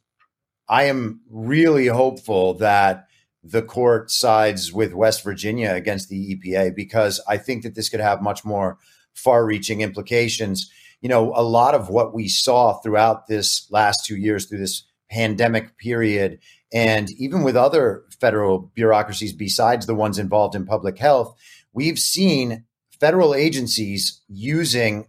[0.69, 3.09] I am really hopeful that
[3.43, 7.99] the court sides with West Virginia against the EPA because I think that this could
[7.99, 8.79] have much more
[9.15, 10.71] far reaching implications.
[11.01, 14.85] You know, a lot of what we saw throughout this last two years, through this
[15.11, 16.41] pandemic period,
[16.73, 21.37] and even with other federal bureaucracies besides the ones involved in public health,
[21.73, 22.65] we've seen
[22.99, 25.07] federal agencies using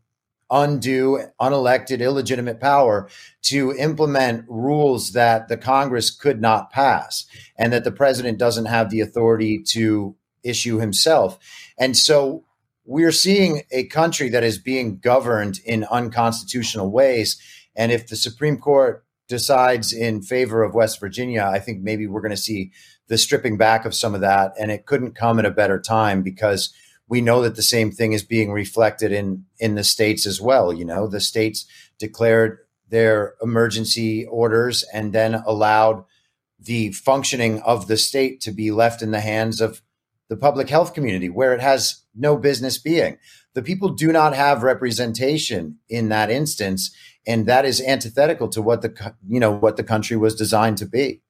[0.49, 3.09] undue, unelected, illegitimate power
[3.41, 7.25] to implement rules that the Congress could not pass
[7.57, 11.37] and that the president doesn't have the authority to issue himself.
[11.77, 12.45] And so
[12.87, 17.37] we're seeing a country that is being governed in unconstitutional ways.
[17.75, 22.21] And if the Supreme Court decides in favor of West Virginia, I think maybe we're
[22.21, 22.71] going to see
[23.09, 24.53] the stripping back of some of that.
[24.57, 26.73] And it couldn't come at a better time because
[27.09, 30.71] we know that the same thing is being reflected in in the states as well.
[30.71, 31.65] You know, the states
[31.99, 32.59] declared
[32.89, 36.05] their emergency orders and then allowed
[36.57, 39.81] the functioning of the state to be left in the hands of
[40.29, 43.17] the public health community where it has no business being.
[43.53, 46.95] The people do not have representation in that instance
[47.27, 50.85] and that is antithetical to what the you know what the country was designed to
[50.85, 51.21] be.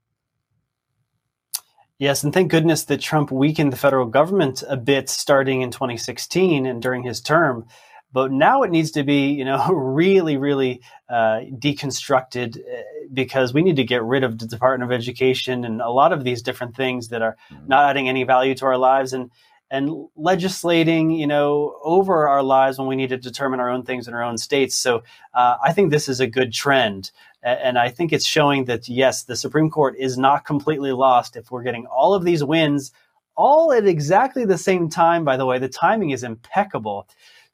[2.00, 6.68] Yes, and thank goodness that Trump weakened the federal government a bit starting in 2016
[6.68, 7.66] and during his term.
[8.12, 12.82] But now it needs to be, you know, really, really uh, deconstructed uh,
[13.14, 16.24] because we need to get rid of the Department of Education and a lot of
[16.24, 17.68] these different things that are mm-hmm.
[17.68, 19.32] not adding any value to our lives and
[19.70, 24.08] and legislating, you know, over our lives when we need to determine our own things
[24.08, 24.76] in our own states.
[24.76, 25.04] So
[25.34, 27.12] uh, I think this is a good trend.
[27.44, 31.52] And I think it's showing that, yes, the Supreme Court is not completely lost if
[31.52, 32.94] we're getting all of these wins
[33.36, 35.60] all at exactly the same time, by the way.
[35.60, 37.08] The timing is impeccable.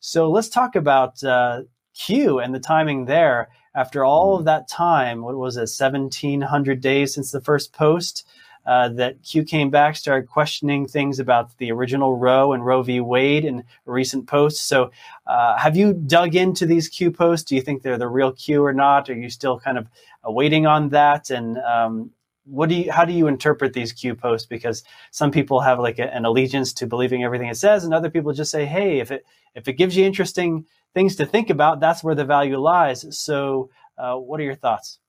[0.05, 1.61] So let's talk about uh,
[1.93, 3.47] Q and the timing there.
[3.73, 8.27] After all of that time, what was it, 1700 days since the first post,
[8.65, 12.99] uh, that Q came back, started questioning things about the original Roe and Roe v.
[12.99, 14.59] Wade in recent posts.
[14.59, 14.91] So,
[15.25, 17.45] uh, have you dug into these Q posts?
[17.45, 19.09] Do you think they're the real Q or not?
[19.09, 19.87] Are you still kind of
[20.25, 21.29] waiting on that?
[21.29, 22.11] And um,
[22.45, 24.47] what do you how do you interpret these q posts?
[24.47, 28.09] Because some people have like a, an allegiance to believing everything it says and other
[28.09, 29.25] people just say hey if it
[29.55, 33.17] if it gives you interesting things to think about that's where the value lies.
[33.17, 34.99] So uh, what are your thoughts?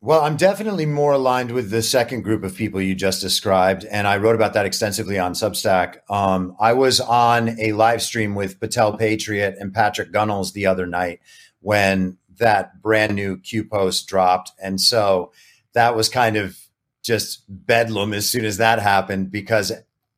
[0.00, 4.06] Well i'm definitely more aligned with the second group of people you just described and
[4.06, 5.96] i wrote about that extensively on substack.
[6.10, 10.86] Um, i was on a live stream with patel patriot and patrick gunnels the other
[10.86, 11.20] night
[11.60, 15.32] when that brand new q post dropped and so
[15.74, 16.58] that was kind of
[17.02, 19.70] just bedlam as soon as that happened because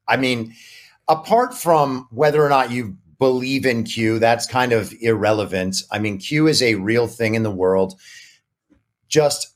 [0.08, 0.54] I mean,
[1.08, 5.76] apart from whether or not you believe in Q, that's kind of irrelevant.
[5.90, 7.94] I mean, Q is a real thing in the world,
[9.08, 9.54] just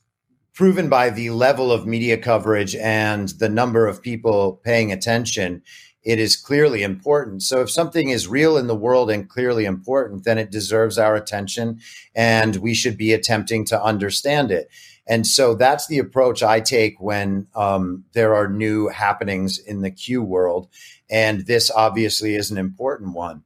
[0.53, 5.61] proven by the level of media coverage and the number of people paying attention.
[6.03, 7.43] It is clearly important.
[7.43, 11.15] So, if something is real in the world and clearly important, then it deserves our
[11.15, 11.79] attention
[12.15, 14.69] and we should be attempting to understand it.
[15.07, 19.91] And so that's the approach I take when um, there are new happenings in the
[19.91, 20.69] Q world.
[21.09, 23.43] And this obviously is an important one.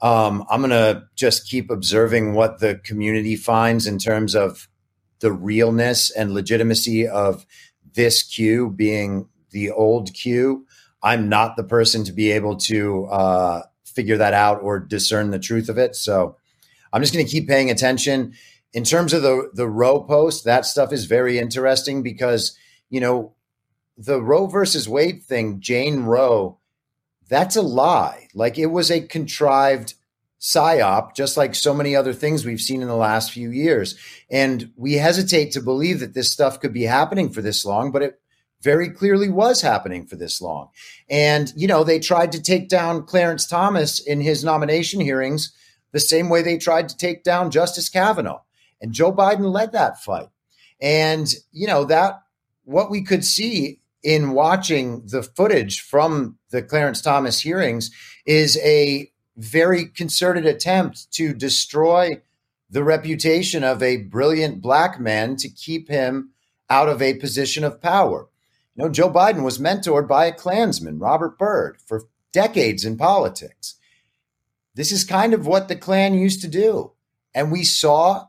[0.00, 4.68] Um, I'm going to just keep observing what the community finds in terms of
[5.20, 7.46] the realness and legitimacy of
[7.94, 10.66] this Q being the old Q.
[11.04, 15.38] I'm not the person to be able to uh, figure that out or discern the
[15.38, 15.94] truth of it.
[15.94, 16.36] So
[16.92, 18.34] I'm just going to keep paying attention
[18.74, 22.58] in terms of the the Roe post, that stuff is very interesting because
[22.90, 23.34] you know
[23.96, 26.58] the Roe versus Wade thing, Jane Roe,
[27.28, 28.28] that's a lie.
[28.34, 29.94] Like it was a contrived
[30.40, 33.94] psyop, just like so many other things we've seen in the last few years.
[34.30, 38.02] And we hesitate to believe that this stuff could be happening for this long, but
[38.02, 38.20] it
[38.64, 40.70] very clearly was happening for this long.
[41.08, 45.52] And, you know, they tried to take down Clarence Thomas in his nomination hearings
[45.92, 48.40] the same way they tried to take down Justice Kavanaugh.
[48.80, 50.28] And Joe Biden led that fight.
[50.80, 52.22] And, you know, that
[52.64, 57.90] what we could see in watching the footage from the Clarence Thomas hearings
[58.26, 62.20] is a very concerted attempt to destroy
[62.70, 66.30] the reputation of a brilliant black man to keep him
[66.70, 68.28] out of a position of power.
[68.74, 73.76] You know, Joe Biden was mentored by a Klansman, Robert Byrd, for decades in politics.
[74.74, 76.92] This is kind of what the Klan used to do.
[77.34, 78.28] And we saw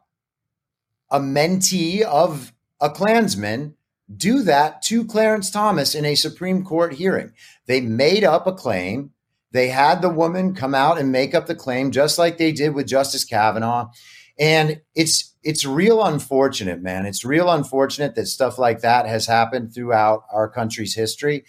[1.10, 3.76] a mentee of a Klansman
[4.16, 7.32] do that to Clarence Thomas in a Supreme Court hearing.
[7.66, 9.12] They made up a claim.
[9.52, 12.76] They had the woman come out and make up the claim, just like they did
[12.76, 13.90] with Justice Kavanaugh.
[14.38, 17.06] And it's it's real unfortunate, man.
[17.06, 21.46] It's real unfortunate that stuff like that has happened throughout our country's history.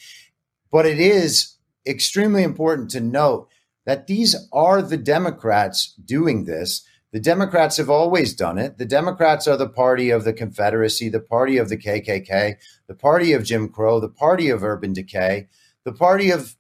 [0.71, 3.49] But it is extremely important to note
[3.87, 6.87] that these are the Democrats doing this
[7.17, 8.77] the Democrats have always done it.
[8.77, 12.57] The Democrats are the party of the Confederacy, the party of the KKK,
[12.89, 15.49] the party of Jim Crow, the party of urban decay,
[15.85, 16.57] the party of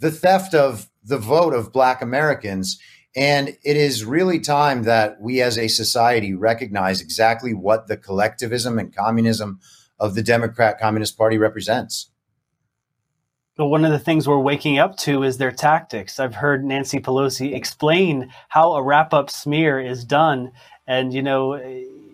[0.00, 2.80] the theft of the vote of Black Americans.
[3.16, 8.78] And it is really time that we as a society recognize exactly what the collectivism
[8.78, 9.60] and communism
[9.98, 12.10] of the Democrat Communist Party represents.
[13.56, 16.18] But one of the things we're waking up to is their tactics.
[16.18, 20.52] I've heard Nancy Pelosi explain how a wrap up smear is done.
[20.86, 21.56] And, you know,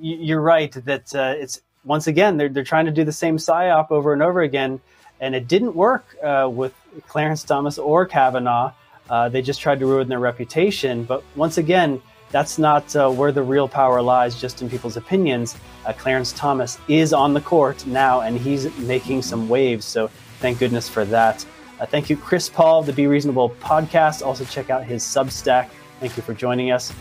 [0.01, 3.93] you're right that uh, it's once again, they're, they're trying to do the same psyop
[3.93, 4.81] over and over again.
[5.21, 6.75] And it didn't work uh, with
[7.07, 8.73] Clarence Thomas or Kavanaugh.
[9.09, 11.05] Uh, they just tried to ruin their reputation.
[11.05, 12.01] But once again,
[12.31, 15.57] that's not uh, where the real power lies, just in people's opinions.
[15.85, 19.85] Uh, Clarence Thomas is on the court now, and he's making some waves.
[19.85, 21.45] So Thank goodness for that.
[21.81, 24.25] Uh, thank you, Chris Paul, the Be Reasonable podcast.
[24.25, 25.69] Also, check out his Substack.
[26.01, 26.93] Thank you for joining us.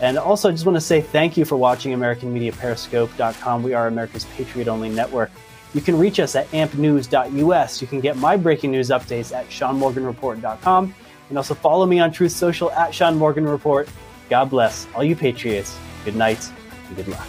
[0.00, 3.62] And also, I just want to say thank you for watching AmericanMediaPeriscope.com.
[3.62, 5.30] We are America's Patriot only network.
[5.72, 7.80] You can reach us at ampnews.us.
[7.80, 10.94] You can get my breaking news updates at SeanMorganReport.com.
[11.28, 13.88] And also follow me on Truth Social at Sean Morgan Report.
[14.28, 15.76] God bless all you Patriots.
[16.04, 16.50] Good night
[16.88, 17.26] and good luck.